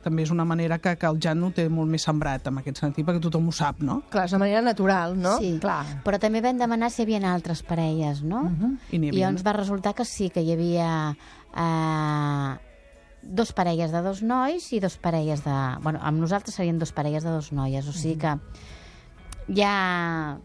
també 0.08 0.26
és 0.26 0.34
una 0.34 0.46
manera 0.48 0.80
que, 0.84 0.96
que 1.00 1.10
el 1.10 1.20
Jan 1.24 1.43
ho 1.43 1.52
té 1.56 1.67
molt 1.70 1.91
més 1.91 2.06
sembrat, 2.08 2.48
en 2.50 2.62
aquest 2.62 2.82
sentit, 2.84 3.06
perquè 3.08 3.22
tothom 3.24 3.50
ho 3.52 3.56
sap, 3.56 3.84
no? 3.86 4.02
Clar, 4.13 4.26
és 4.30 4.36
una 4.36 4.46
manera 4.46 4.63
natural, 4.65 5.17
no? 5.20 5.38
Sí, 5.41 5.54
Clar. 5.63 5.82
però 6.06 6.20
també 6.24 6.41
vam 6.46 6.60
demanar 6.60 6.91
si 6.93 7.04
hi 7.04 7.08
havia 7.08 7.34
altres 7.34 7.63
parelles, 7.67 8.24
no? 8.24 8.46
Uh 8.48 8.56
-huh. 8.56 8.72
I 8.91 9.02
I 9.08 9.12
llavors 9.20 9.46
va 9.46 9.54
resultar 9.54 9.93
que 9.93 10.06
sí, 10.06 10.30
que 10.30 10.41
hi 10.41 10.54
havia 10.54 11.17
eh, 11.56 12.58
dos 13.22 13.52
parelles 13.54 13.91
de 13.91 14.02
dos 14.02 14.22
nois 14.24 14.72
i 14.74 14.80
dos 14.80 14.98
parelles 14.98 15.43
de... 15.43 15.56
Bueno, 15.82 16.00
amb 16.02 16.20
nosaltres 16.20 16.56
serien 16.56 16.80
dos 16.80 16.91
parelles 16.91 17.24
de 17.24 17.30
dos 17.30 17.52
noies, 17.52 17.88
o 17.88 17.93
sigui 17.93 18.17
que 18.17 18.38
ja... 19.54 20.38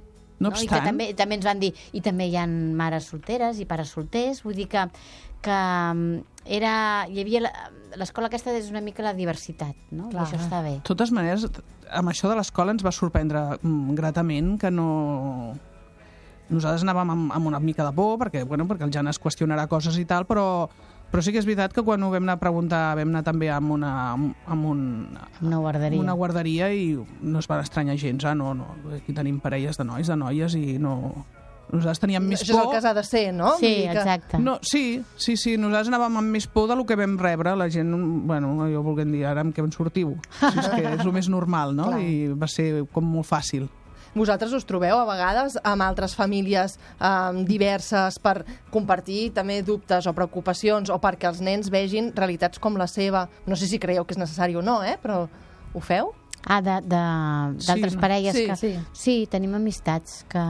No 0.42 0.50
I 0.50 0.55
que 0.57 0.64
obstant, 0.66 0.85
també, 0.90 1.11
també 1.18 1.38
ens 1.38 1.46
van 1.46 1.61
dir, 1.62 1.72
i 1.94 2.02
també 2.05 2.26
hi 2.28 2.37
ha 2.40 2.46
mares 2.50 3.09
solteres 3.12 3.61
i 3.62 3.66
pares 3.70 3.92
solters, 3.94 4.42
vull 4.44 4.57
dir 4.59 4.66
que, 4.72 4.85
que 5.42 5.57
mm, 5.94 6.20
era, 6.59 6.74
hi 7.09 7.22
havia 7.22 7.44
la- 7.46 7.55
l'escola 8.00 8.26
aquesta 8.31 8.55
és 8.57 8.70
una 8.72 8.81
mica 8.85 9.05
la 9.05 9.12
diversitat, 9.14 9.76
no? 9.92 10.09
Clar. 10.11 10.24
I 10.24 10.26
això 10.26 10.40
està 10.40 10.62
bé. 10.64 10.76
de 10.81 10.87
totes 10.88 11.12
maneres, 11.12 11.44
amb 11.92 12.09
això 12.12 12.31
de 12.31 12.38
l'escola 12.38 12.72
ens 12.74 12.85
va 12.85 12.92
sorprendre 12.92 13.44
mm, 13.62 13.94
gratament 13.98 14.57
que 14.61 14.70
no... 14.72 15.55
Nosaltres 16.52 16.83
anàvem 16.85 17.11
amb, 17.14 17.31
amb 17.33 17.46
una 17.48 17.61
mica 17.64 17.85
de 17.87 17.92
por, 17.96 18.18
perquè, 18.20 18.42
bueno, 18.44 18.66
perquè 18.68 18.85
el 18.85 18.90
Jan 18.92 19.09
es 19.09 19.20
qüestionarà 19.22 19.64
coses 19.70 19.96
i 19.96 20.05
tal, 20.05 20.26
però, 20.28 20.68
però 21.12 21.20
sí 21.22 21.31
que 21.31 21.38
és 21.42 21.44
veritat 21.46 21.75
que 21.77 21.83
quan 21.85 22.03
ho 22.03 22.09
vam 22.11 22.25
anar 22.25 22.38
a 22.38 22.40
preguntar 22.40 22.81
vam 22.96 23.11
anar 23.12 23.20
també 23.27 23.51
amb 23.53 23.70
una, 23.77 23.90
amb 24.16 24.64
un, 24.66 24.81
Una 25.44 25.59
guarderia. 25.61 26.01
una 26.01 26.14
guarderia 26.16 26.72
i 26.72 26.96
no 27.20 27.38
es 27.38 27.46
van 27.48 27.61
estranyar 27.61 27.98
gens. 28.01 28.25
Ah, 28.25 28.35
no, 28.35 28.55
no, 28.57 28.70
aquí 28.96 29.12
tenim 29.12 29.38
parelles 29.44 29.77
de 29.77 29.85
nois, 29.85 30.09
de 30.09 30.16
noies 30.16 30.57
i 30.57 30.79
no... 30.81 31.27
Nosaltres 31.72 32.01
teníem 32.03 32.25
més 32.29 32.42
Això 32.42 32.53
és 32.53 32.59
el 32.59 32.64
por... 32.66 32.72
que 32.75 32.81
s'ha 32.85 32.90
de 32.92 33.03
ser, 33.07 33.20
no? 33.33 33.53
Sí, 33.57 33.68
que- 33.87 33.92
exacte. 33.94 34.37
No, 34.42 34.59
sí, 34.61 35.01
sí, 35.16 35.38
sí, 35.40 35.55
nosaltres 35.57 35.88
anàvem 35.88 36.18
amb 36.20 36.29
més 36.35 36.44
por 36.51 36.66
del 36.68 36.83
que 36.85 36.96
vam 37.01 37.14
rebre. 37.16 37.55
La 37.57 37.70
gent, 37.72 37.94
bueno, 38.29 38.66
jo 38.68 38.83
volguem 38.85 39.12
dir, 39.14 39.22
ara 39.25 39.40
amb 39.40 39.55
què 39.57 39.62
en 39.64 39.70
sortiu? 39.72 40.11
Si 40.40 40.51
és 40.59 40.68
que 40.68 40.83
és 40.98 41.01
el 41.07 41.12
més 41.14 41.31
normal, 41.33 41.72
no? 41.79 41.87
Clar. 41.94 42.01
I 42.03 42.29
va 42.37 42.48
ser 42.51 42.83
com 42.92 43.07
molt 43.14 43.25
fàcil. 43.31 43.70
Vosaltres 44.14 44.53
us 44.53 44.64
trobeu 44.68 44.98
a 44.98 45.05
vegades 45.09 45.57
amb 45.64 45.83
altres 45.83 46.14
famílies 46.14 46.79
eh, 47.01 47.44
diverses 47.48 48.18
per 48.20 48.44
compartir 48.70 49.31
també 49.33 49.62
dubtes 49.62 50.07
o 50.07 50.12
preocupacions 50.12 50.90
o 50.92 50.98
perquè 51.01 51.31
els 51.31 51.40
nens 51.40 51.70
vegin 51.72 52.12
realitats 52.14 52.59
com 52.61 52.77
la 52.77 52.87
seva. 52.87 53.27
No 53.46 53.57
sé 53.57 53.66
si 53.70 53.79
creieu 53.81 54.05
que 54.05 54.12
és 54.12 54.20
necessari 54.20 54.57
o 54.57 54.62
no, 54.62 54.83
eh? 54.83 54.98
però 55.03 55.25
ho 55.72 55.81
feu? 55.81 56.12
Ah, 56.44 56.61
de- 56.61 56.81
de- 56.83 57.57
d'altres 57.62 57.92
Sí, 57.94 57.98
parelles 58.03 58.35
Sí, 58.35 58.46
que... 58.48 58.57
sí. 58.57 58.70
sí, 58.92 59.12
tenim 59.31 59.55
amistats 59.55 60.25
que, 60.29 60.42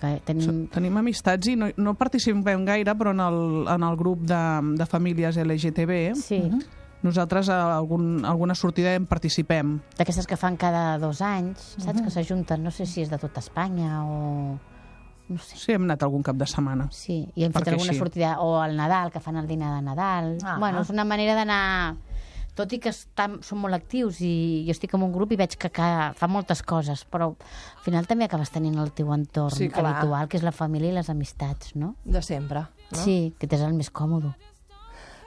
que 0.00 0.08
tenim... 0.26 0.64
Tenim 0.74 0.96
amistats 0.98 1.46
i 1.46 1.54
no, 1.56 1.68
no 1.78 1.94
participem 1.94 2.64
gaire, 2.66 2.90
però 2.98 3.12
en 3.14 3.20
el, 3.22 3.38
en 3.70 3.84
el 3.86 3.96
grup 3.96 4.24
de, 4.26 4.40
de 4.76 4.86
famílies 4.90 5.38
LGTB 5.38 6.16
Sí, 6.18 6.42
nosaltres 7.02 7.48
a 7.50 7.76
algun, 7.76 8.24
alguna 8.24 8.54
sortida 8.54 8.94
en 8.94 9.06
participem. 9.06 9.80
d'aquestes 9.98 10.26
que 10.26 10.36
fan 10.36 10.56
cada 10.56 10.98
dos 10.98 11.20
anys, 11.22 11.76
saps? 11.78 12.00
Que 12.02 12.10
s'ajunten, 12.10 12.62
no 12.62 12.70
sé 12.70 12.86
si 12.86 13.02
és 13.02 13.10
de 13.10 13.18
tota 13.18 13.40
Espanya 13.40 14.04
o... 14.06 14.58
No 15.28 15.38
sé. 15.38 15.56
Sí, 15.56 15.72
hem 15.72 15.84
anat 15.86 16.02
algun 16.02 16.22
cap 16.22 16.36
de 16.36 16.46
setmana. 16.46 16.88
Sí, 16.92 17.22
i 17.34 17.44
hem 17.46 17.52
fet 17.54 17.68
alguna 17.68 17.92
sí. 17.94 17.98
sortida, 17.98 18.34
o 18.42 18.58
al 18.60 18.74
Nadal, 18.76 19.10
que 19.14 19.20
fan 19.20 19.36
el 19.36 19.46
dinar 19.46 19.76
de 19.76 19.82
Nadal. 19.86 20.32
Ah. 20.44 20.56
Bueno, 20.58 20.82
és 20.82 20.90
una 20.90 21.04
manera 21.04 21.34
d'anar... 21.38 21.96
Tot 22.52 22.68
i 22.76 22.76
que 22.84 22.90
estan, 22.92 23.38
són 23.40 23.62
molt 23.62 23.72
actius 23.72 24.18
i 24.20 24.60
jo 24.66 24.74
estic 24.74 24.92
en 24.92 25.00
un 25.06 25.12
grup 25.14 25.30
i 25.32 25.38
veig 25.40 25.54
que, 25.56 25.70
que 25.72 25.86
fa 26.18 26.26
moltes 26.28 26.60
coses, 26.62 27.06
però 27.08 27.30
al 27.30 27.80
final 27.80 28.04
també 28.04 28.26
acabes 28.26 28.50
tenint 28.52 28.76
el 28.76 28.90
teu 28.92 29.08
entorn 29.14 29.56
Sí, 29.56 29.70
clar. 29.72 29.86
habitual, 29.94 30.28
que 30.28 30.36
és 30.36 30.44
la 30.44 30.52
família 30.52 30.90
i 30.90 30.96
les 30.98 31.08
amistats, 31.08 31.72
no? 31.80 31.94
De 32.04 32.20
sempre. 32.20 32.66
No? 32.90 32.98
Sí, 32.98 33.32
que 33.40 33.48
t'és 33.48 33.62
el 33.64 33.72
més 33.72 33.88
còmode. 33.88 34.34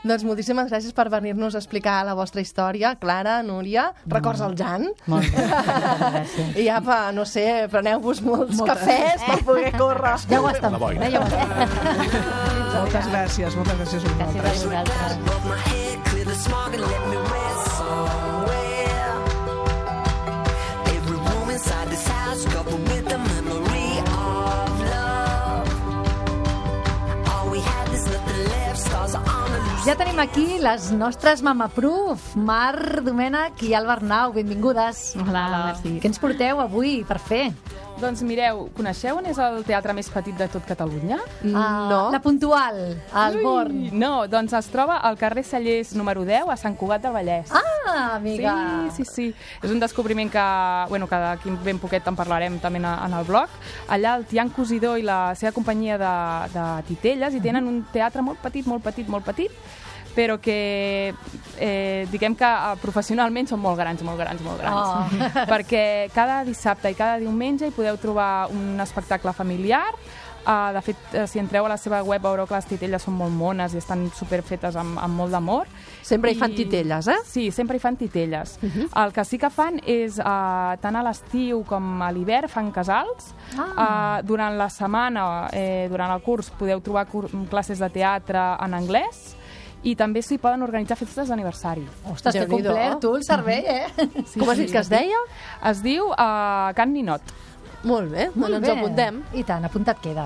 Doncs 0.06 0.22
moltíssimes 0.28 0.68
gràcies 0.70 0.94
per 0.94 1.08
venir-nos 1.10 1.56
a 1.56 1.60
explicar 1.64 2.04
la 2.06 2.14
vostra 2.14 2.42
història. 2.44 2.92
Clara, 3.02 3.40
Núria, 3.42 3.88
records 4.06 4.42
al 4.46 4.54
Jan. 4.60 4.86
Molt 5.10 5.26
bé, 5.34 5.46
gràcies. 5.50 6.52
I 6.62 6.68
ja, 6.68 6.78
pa, 6.86 7.00
no 7.16 7.26
sé, 7.26 7.66
preneu-vos 7.74 8.22
molts 8.26 8.60
Moltes. 8.62 8.86
cafès 8.86 9.26
per 9.26 9.40
poder 9.48 9.72
córrer. 9.74 10.16
Ja 10.30 10.42
ho 10.42 10.50
estan 10.50 10.72
La 10.76 10.80
fent, 10.82 11.02
eh? 11.02 11.10
Ja 11.16 11.20
ho 11.22 11.26
estan 11.26 11.48
fent. 11.58 11.72
Moltes 12.76 13.06
gràcies, 13.10 13.56
moltes 13.58 13.76
gràcies 13.82 14.02
a 14.04 14.08
Gràcies 14.20 14.42
a 14.44 14.68
vosaltres. 14.68 15.14
Ja 29.86 29.94
tenim 29.94 30.18
aquí 30.18 30.58
les 30.58 30.88
nostres 30.98 31.44
mamaproof, 31.46 32.32
Mar, 32.42 33.04
Domènec 33.06 33.60
i 33.68 33.76
Alba 33.78 33.94
Arnau. 34.00 34.32
Benvingudes. 34.34 35.12
Hola, 35.22 35.44
merci. 35.68 35.92
Què 36.02 36.10
ens 36.10 36.18
porteu 36.18 36.58
avui 36.64 37.04
per 37.06 37.20
fer? 37.22 37.44
Doncs 37.96 38.20
mireu, 38.28 38.66
coneixeu 38.76 39.16
on 39.16 39.28
és 39.32 39.38
el 39.40 39.62
teatre 39.64 39.94
més 39.96 40.10
petit 40.12 40.36
de 40.36 40.50
tot 40.52 40.66
Catalunya? 40.68 41.16
Ah, 41.56 41.88
No. 41.88 42.00
La 42.12 42.20
Puntual, 42.20 42.98
al 43.16 43.38
Born. 43.40 43.78
Ui, 43.86 43.92
No, 43.96 44.28
doncs 44.28 44.52
es 44.54 44.68
troba 44.68 44.98
al 45.00 45.16
carrer 45.18 45.46
Cellers 45.48 45.94
número 45.96 46.26
10 46.28 46.50
a 46.52 46.58
Sant 46.60 46.76
Cugat 46.76 47.02
del 47.06 47.14
Vallès. 47.16 47.54
Ah, 47.56 48.16
amiga. 48.18 48.90
Sí, 48.92 49.06
sí, 49.06 49.12
sí. 49.32 49.36
És 49.64 49.72
un 49.72 49.80
descobriment 49.80 50.30
que, 50.30 50.44
bueno, 50.90 51.08
que 51.08 51.16
d'aquí 51.16 51.56
ben 51.64 51.80
poquet 51.80 52.06
en 52.12 52.18
parlarem 52.20 52.60
també 52.60 52.84
en, 52.84 52.86
en 52.92 53.14
el 53.16 53.24
blog. 53.24 53.48
Allà 53.88 54.18
el 54.20 54.26
Tian 54.26 54.50
Cosidor 54.50 55.00
i 55.00 55.08
la 55.08 55.34
seva 55.40 55.54
companyia 55.56 55.96
de, 55.98 56.14
de 56.52 56.68
titelles 56.92 57.34
i 57.34 57.40
tenen 57.40 57.64
un 57.66 57.86
teatre 57.94 58.22
molt 58.22 58.44
petit, 58.44 58.68
molt 58.68 58.84
petit, 58.84 59.08
molt 59.08 59.24
petit, 59.24 59.52
però 60.16 60.40
que 60.42 61.14
eh, 61.60 62.08
diguem 62.12 62.36
que 62.40 62.48
eh, 62.48 62.76
professionalment 62.82 63.52
són 63.52 63.62
molt 63.64 63.80
grans, 63.80 64.04
molt 64.08 64.22
grans, 64.22 64.44
molt 64.46 64.62
grans. 64.62 64.76
Oh. 64.76 65.32
Perquè 65.54 65.86
cada 66.16 66.44
dissabte 66.48 66.92
i 66.92 66.98
cada 66.98 67.20
diumenge 67.22 67.68
hi 67.68 67.76
podeu 67.76 68.00
trobar 68.02 68.48
un 68.54 68.80
espectacle 68.84 69.36
familiar, 69.36 69.92
Uh, 70.46 70.70
de 70.76 70.82
fet, 70.86 70.98
uh, 71.18 71.24
si 71.26 71.40
entreu 71.42 71.66
a 71.66 71.70
la 71.72 71.78
seva 71.82 72.04
web 72.06 72.22
veureu 72.22 72.46
que 72.46 72.54
les 72.54 72.68
titelles 72.70 73.02
són 73.02 73.16
molt 73.18 73.34
mones 73.34 73.74
i 73.74 73.80
estan 73.80 74.04
superfetes 74.14 74.76
amb, 74.78 75.00
amb 75.02 75.18
molt 75.18 75.34
d'amor. 75.34 75.72
Sempre 76.06 76.30
hi 76.30 76.38
fan 76.38 76.54
titelles, 76.54 77.10
eh? 77.10 77.18
Sí, 77.26 77.48
sempre 77.50 77.80
hi 77.80 77.82
fan 77.82 77.98
titelles. 77.98 78.60
Uh 78.62 78.70
-huh. 78.70 79.06
El 79.06 79.14
que 79.14 79.26
sí 79.26 79.40
que 79.40 79.50
fan 79.50 79.82
és, 79.84 80.20
uh, 80.20 80.78
tant 80.82 80.96
a 80.96 81.02
l'estiu 81.02 81.64
com 81.66 82.02
a 82.02 82.12
l'hivern, 82.12 82.48
fan 82.48 82.72
casals. 82.72 83.34
Ah. 83.58 84.20
Uh, 84.22 84.28
durant 84.28 84.56
la 84.56 84.70
setmana, 84.70 85.50
eh, 85.52 85.88
durant 85.90 86.12
el 86.12 86.22
curs, 86.22 86.52
podeu 86.52 86.80
trobar 86.80 87.08
cur 87.08 87.28
classes 87.50 87.80
de 87.80 87.90
teatre 87.90 88.58
en 88.60 88.74
anglès 88.74 89.36
i 89.86 89.94
també 89.98 90.24
s'hi 90.26 90.40
poden 90.42 90.66
organitzar 90.66 90.98
festes 90.98 91.30
d'aniversari. 91.30 91.86
Ostres, 92.12 92.34
que 92.36 92.48
complet, 92.50 92.98
tu, 93.04 93.14
el 93.20 93.24
servei, 93.28 93.62
eh? 93.70 94.08
Sí, 94.26 94.40
Com 94.42 94.50
has 94.50 94.58
dit 94.62 94.72
que 94.74 94.82
es 94.82 94.90
deia? 94.90 95.20
Es 95.72 95.84
diu 95.86 96.10
uh, 96.10 96.74
Can 96.78 96.94
Ninot. 96.96 97.36
Molt 97.86 98.10
bé, 98.10 98.32
Molt 98.34 98.58
doncs 98.58 98.66
bé. 98.66 98.74
ens 98.74 98.74
apuntem. 98.80 99.22
I 99.38 99.46
tant, 99.46 99.70
apuntat 99.70 100.02
queda. 100.02 100.26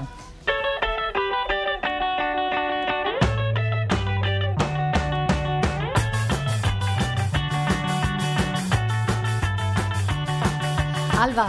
Alba, 11.19 11.47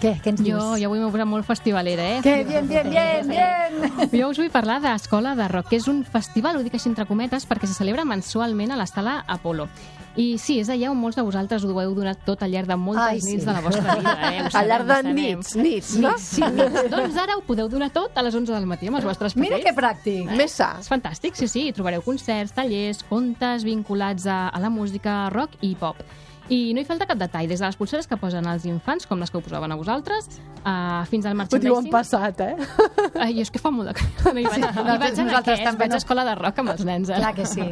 què? 0.00 0.14
Què 0.22 0.30
ens 0.32 0.42
dius? 0.44 0.58
Jo, 0.62 0.76
jo 0.78 0.88
avui 0.90 1.00
m'ho 1.02 1.10
posat 1.10 1.26
molt 1.28 1.46
festivalera, 1.48 2.04
eh? 2.16 2.18
Que 2.22 2.44
bien, 2.46 2.68
bien, 2.70 2.88
bien, 2.90 3.28
bien! 3.28 4.10
Jo 4.14 4.28
us 4.30 4.38
vull 4.38 4.50
parlar 4.54 4.78
d'Escola 4.84 5.34
de 5.38 5.48
Rock, 5.50 5.72
que 5.72 5.80
és 5.80 5.88
un 5.90 6.04
festival, 6.06 6.58
ho 6.60 6.66
dic 6.66 6.74
així 6.78 6.90
entre 6.90 7.06
cometes, 7.08 7.46
perquè 7.48 7.66
se 7.66 7.74
celebra 7.74 8.04
mensualment 8.08 8.72
a 8.74 8.78
la 8.78 8.86
sala 8.86 9.24
Apolo. 9.26 9.68
I 10.18 10.32
sí, 10.42 10.56
és 10.58 10.66
allà 10.72 10.88
on 10.90 10.98
molts 10.98 11.14
de 11.14 11.22
vosaltres 11.22 11.62
ho 11.62 11.76
heu 11.78 11.92
donat 11.94 12.24
tot 12.26 12.40
al 12.42 12.50
llarg 12.50 12.66
de 12.66 12.74
moltes 12.80 13.04
Ai, 13.04 13.20
sí. 13.22 13.36
nits 13.36 13.44
de 13.46 13.52
la 13.54 13.60
vostra 13.62 13.94
vida. 14.00 14.14
Eh? 14.32 14.40
Al 14.58 14.66
llarg 14.70 14.88
de 14.88 15.12
nits, 15.14 15.52
nits, 15.54 15.92
no? 16.02 16.10
Nits, 16.16 16.24
sí, 16.34 16.42
nits. 16.42 16.88
doncs 16.90 17.18
ara 17.22 17.36
ho 17.38 17.44
podeu 17.46 17.68
donar 17.70 17.90
tot 17.94 18.18
a 18.18 18.24
les 18.26 18.34
11 18.34 18.50
del 18.56 18.66
matí 18.66 18.90
amb 18.90 18.98
els 18.98 19.06
vostres 19.06 19.36
Mira 19.38 19.60
petits. 19.60 19.68
que 19.68 19.76
pràctic! 19.78 20.32
Més 20.40 20.56
sa. 20.58 20.72
És 20.82 20.90
fantàstic, 20.90 21.38
sí, 21.38 21.46
sí. 21.46 21.68
Hi 21.68 21.76
trobareu 21.76 22.02
concerts, 22.02 22.54
tallers, 22.56 23.04
contes 23.06 23.62
vinculats 23.68 24.26
a, 24.26 24.48
a 24.48 24.58
la 24.58 24.70
música 24.74 25.28
rock 25.30 25.54
i 25.62 25.76
pop. 25.78 26.02
I 26.48 26.72
no 26.72 26.80
hi 26.80 26.84
falta 26.88 27.04
cap 27.04 27.18
detall, 27.20 27.46
des 27.50 27.60
de 27.60 27.66
les 27.66 27.76
pulseres 27.76 28.06
que 28.08 28.16
posen 28.16 28.46
als 28.48 28.64
infants, 28.64 29.04
com 29.06 29.20
les 29.20 29.30
que 29.30 29.36
ho 29.36 29.42
posaven 29.44 29.72
a 29.72 29.76
vosaltres, 29.76 30.28
uh, 30.64 31.04
fins 31.10 31.26
al 31.28 31.36
Ho 31.36 31.44
diuen 31.58 31.84
merchandising. 31.84 31.90
passat, 31.92 32.40
eh? 32.40 32.56
Ai, 33.20 33.40
és 33.42 33.50
que 33.50 33.58
fa 33.60 33.70
molt 33.70 33.88
de 33.90 33.94
calor. 33.98 34.32
No 34.34 34.40
hi 34.40 34.44
vaig, 34.46 34.54
Sí, 34.54 34.62
sí, 34.62 34.64
hi 34.64 34.72
nosaltres- 34.72 34.98
vaig 34.98 35.18
nosaltres 35.26 35.58
aquest, 35.58 35.64
també 35.68 35.84
vaig 35.84 35.90
no. 35.90 35.94
a 35.94 35.98
escola 36.04 36.24
de 36.24 36.34
rock 36.40 36.58
amb 36.64 36.70
els 36.70 36.84
nens. 36.88 37.10
Eh? 37.10 37.16
Clar 37.20 37.34
que 37.36 37.44
sí. 37.46 37.66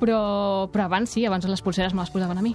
Però, 0.00 0.20
però 0.72 0.84
abans 0.90 1.08
sí, 1.08 1.24
abans 1.24 1.46
les 1.48 1.62
pulseres 1.64 1.94
me 1.94 2.02
les 2.04 2.10
posaven 2.12 2.36
a 2.36 2.42
mi. 2.44 2.52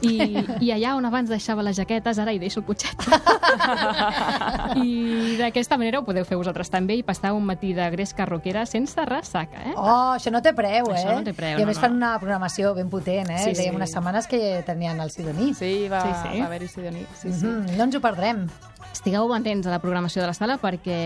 I, 0.00 0.44
I 0.64 0.70
allà 0.72 0.94
on 0.96 1.04
abans 1.04 1.28
deixava 1.28 1.62
les 1.62 1.76
jaquetes, 1.76 2.18
ara 2.18 2.32
hi 2.32 2.38
deixo 2.40 2.60
el 2.62 2.66
cotxet. 2.66 2.96
I 4.80 5.36
d'aquesta 5.40 5.76
manera 5.80 6.00
ho 6.00 6.04
podeu 6.06 6.24
fer 6.28 6.38
vosaltres 6.40 6.70
també 6.72 6.96
i 7.00 7.02
passar 7.06 7.32
un 7.36 7.44
matí 7.48 7.72
de 7.76 7.86
gresca 7.92 8.26
roquera 8.28 8.64
sense 8.66 9.04
ressaca, 9.08 9.60
eh? 9.70 9.74
Oh, 9.76 10.14
això 10.16 10.32
no 10.32 10.40
té 10.44 10.52
preu, 10.56 10.88
eh? 10.92 10.96
Això 10.98 11.16
no 11.18 11.24
té 11.26 11.34
preu, 11.36 11.58
I 11.58 11.62
a 11.62 11.64
no, 11.64 11.70
més 11.70 11.78
no. 11.78 11.84
fan 11.84 11.96
una 11.98 12.14
programació 12.22 12.72
ben 12.78 12.90
potent, 12.92 13.30
eh? 13.30 13.38
Sí, 13.44 13.54
Dèiem 13.58 13.74
sí. 13.74 13.80
unes 13.82 13.92
setmanes 13.94 14.26
que 14.30 14.40
tenien 14.66 15.00
el 15.00 15.10
Sidoní. 15.12 15.52
Sí, 15.54 15.72
va, 15.92 16.02
Sí, 16.06 16.12
sí, 16.24 16.40
va 16.40 16.46
haver-hi 16.50 16.68
Sidoní. 16.68 17.06
Sí, 17.14 17.32
sí. 17.32 17.46
Mhm, 17.46 17.76
No 17.76 17.84
ens 17.88 17.96
ho 17.96 18.00
perdrem. 18.04 18.46
Estigueu 18.90 19.30
atents 19.32 19.68
a 19.68 19.70
la 19.70 19.78
programació 19.78 20.20
de 20.22 20.26
la 20.28 20.34
sala 20.34 20.56
perquè 20.60 20.96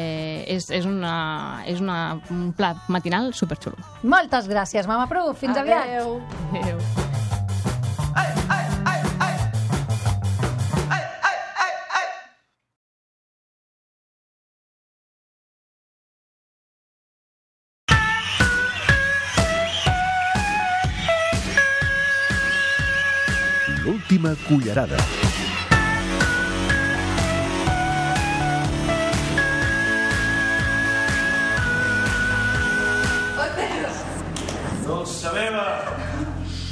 és, 0.48 0.70
és, 0.72 0.86
una, 0.88 1.62
és 1.68 1.80
una, 1.84 2.18
un 2.32 2.52
pla 2.56 2.72
matinal 2.88 3.32
superxulo. 3.36 3.76
Moltes 4.02 4.48
gràcies, 4.48 4.88
Mama 4.88 5.06
Proof. 5.10 5.36
Fins 5.38 5.56
aviat. 5.60 5.84
Adéu. 5.90 6.16
Adéu. 6.62 7.12
L'última 24.24 24.48
cullerada. 24.48 24.96
Dolça 34.86 35.32
meva! 35.32 35.64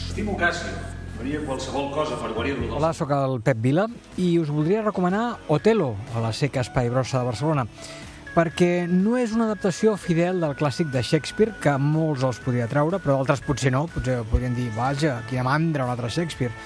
Estimo 0.08 0.36
Casio. 0.36 0.70
Faria 1.16 1.40
qualsevol 1.44 1.90
cosa 1.92 2.16
per 2.16 2.32
guarir-lo 2.32 2.62
dels... 2.62 2.76
Hola, 2.76 2.92
sóc 2.96 3.12
el 3.12 3.40
Pep 3.44 3.60
Vila 3.60 3.84
i 4.16 4.38
us 4.40 4.48
voldria 4.48 4.80
recomanar 4.82 5.36
Otelo, 5.52 5.92
a 6.16 6.22
la 6.24 6.32
Seca 6.32 6.64
Espai 6.64 6.88
Brossa 6.90 7.20
de 7.20 7.28
Barcelona, 7.28 7.66
perquè 8.32 8.88
no 8.88 9.18
és 9.20 9.36
una 9.36 9.50
adaptació 9.50 9.94
fidel 10.00 10.40
del 10.40 10.56
clàssic 10.56 10.88
de 10.90 11.04
Shakespeare, 11.04 11.52
que 11.60 11.76
molts 11.76 12.24
els 12.24 12.40
podia 12.42 12.66
treure, 12.66 12.98
però 12.98 13.20
d'altres 13.20 13.44
potser 13.44 13.74
no, 13.76 13.84
potser 13.92 14.22
podrien 14.32 14.56
dir, 14.56 14.70
vaja, 14.74 15.20
quina 15.28 15.44
mandra, 15.46 15.84
un 15.84 15.92
altre 15.92 16.10
Shakespeare. 16.10 16.56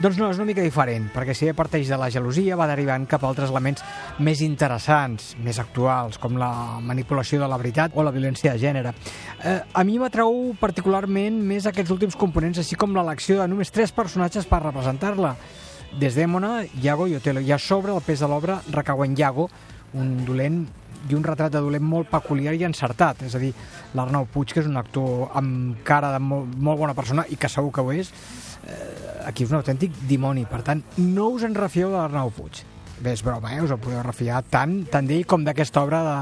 Doncs 0.00 0.16
no, 0.16 0.30
és 0.32 0.38
una 0.40 0.46
mica 0.48 0.62
diferent, 0.64 1.10
perquè 1.12 1.34
si 1.36 1.50
parteix 1.54 1.90
de 1.92 1.98
la 2.00 2.08
gelosia, 2.10 2.56
va 2.56 2.66
derivant 2.70 3.04
cap 3.06 3.22
a 3.22 3.28
altres 3.28 3.52
elements 3.52 3.82
més 4.24 4.40
interessants, 4.42 5.34
més 5.44 5.58
actuals, 5.60 6.16
com 6.18 6.38
la 6.40 6.80
manipulació 6.82 7.42
de 7.42 7.48
la 7.50 7.58
veritat 7.60 7.92
o 7.94 8.02
la 8.02 8.14
violència 8.14 8.54
de 8.54 8.62
gènere. 8.62 8.94
Eh, 9.44 9.58
a 9.60 9.84
mi 9.84 9.98
m'atrau 10.00 10.56
particularment 10.58 11.36
més 11.44 11.68
aquests 11.68 11.92
últims 11.92 12.16
components, 12.18 12.62
així 12.62 12.78
com 12.78 12.96
l'elecció 12.96 13.38
de 13.42 13.48
només 13.52 13.70
tres 13.70 13.92
personatges 13.92 14.48
per 14.48 14.62
representar-la. 14.64 15.36
Desdèmona, 16.00 16.62
Iago 16.80 17.06
i 17.06 17.18
Otelo. 17.18 17.42
I 17.44 17.52
a 17.52 17.60
sobre 17.60 17.92
el 17.92 18.00
pes 18.02 18.24
de 18.24 18.30
l'obra 18.32 18.62
recau 18.72 19.04
en 19.04 19.14
Iago, 19.18 19.50
un 19.92 20.22
dolent 20.24 20.64
i 21.10 21.16
un 21.18 21.24
retrat 21.26 21.52
de 21.52 21.60
dolent 21.60 21.84
molt 21.84 22.08
peculiar 22.10 22.54
i 22.54 22.64
encertat. 22.64 23.22
És 23.26 23.36
a 23.36 23.42
dir, 23.42 23.52
l'Arnau 23.94 24.26
Puig, 24.30 24.54
que 24.54 24.62
és 24.62 24.70
un 24.70 24.78
actor 24.80 25.28
amb 25.38 25.82
cara 25.86 26.12
de 26.14 26.22
molt, 26.22 26.56
molt 26.56 26.80
bona 26.80 26.96
persona 26.96 27.26
i 27.28 27.36
que 27.36 27.50
segur 27.50 27.72
que 27.74 27.84
ho 27.84 27.92
és, 27.92 28.12
eh, 28.66 29.26
aquí 29.26 29.46
és 29.46 29.52
un 29.52 29.60
autèntic 29.60 29.94
dimoni. 30.08 30.44
Per 30.48 30.62
tant, 30.66 30.82
no 30.98 31.30
us 31.36 31.46
en 31.48 31.56
refieu 31.58 31.90
de 31.90 31.98
l'Arnau 31.98 32.32
Puig. 32.34 32.62
Bé, 33.02 33.16
és 33.16 33.22
broma, 33.24 33.50
eh? 33.56 33.62
us 33.64 33.72
en 33.74 33.80
podeu 33.82 34.02
refiar 34.04 34.44
tant, 34.46 34.84
tant 34.86 35.06
d'ell 35.08 35.26
com 35.26 35.42
d'aquesta 35.42 35.82
obra 35.82 36.02
de, 36.06 36.18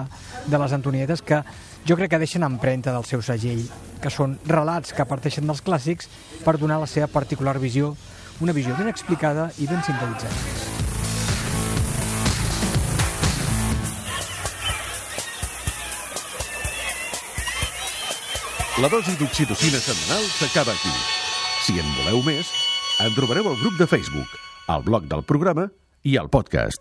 de 0.48 0.60
les 0.62 0.72
Antonietes 0.72 1.20
que 1.20 1.42
jo 1.84 1.96
crec 1.96 2.14
que 2.14 2.20
deixen 2.22 2.46
empremta 2.46 2.94
del 2.94 3.04
seu 3.04 3.20
segell, 3.20 3.66
que 4.00 4.12
són 4.12 4.38
relats 4.48 4.94
que 4.96 5.04
parteixen 5.04 5.44
dels 5.48 5.60
clàssics 5.66 6.08
per 6.44 6.56
donar 6.56 6.80
la 6.80 6.88
seva 6.88 7.10
particular 7.12 7.58
visió, 7.60 7.94
una 8.40 8.56
visió 8.56 8.76
ben 8.80 8.88
explicada 8.88 9.50
i 9.60 9.68
ben 9.68 9.84
sintetitzada. 9.84 10.78
La 18.80 18.88
dosi 18.88 19.12
d'oxitocina 19.20 19.76
setmanal 19.76 20.24
s'acaba 20.38 20.72
aquí. 20.72 21.19
Si 21.70 21.78
en 21.78 21.90
voleu 22.00 22.18
més, 22.26 22.48
en 22.98 23.12
trobareu 23.14 23.46
al 23.46 23.58
grup 23.60 23.76
de 23.78 23.86
Facebook, 23.86 24.32
al 24.66 24.82
blog 24.82 25.06
del 25.06 25.22
programa 25.22 25.68
i 26.02 26.16
al 26.18 26.26
podcast. 26.26 26.78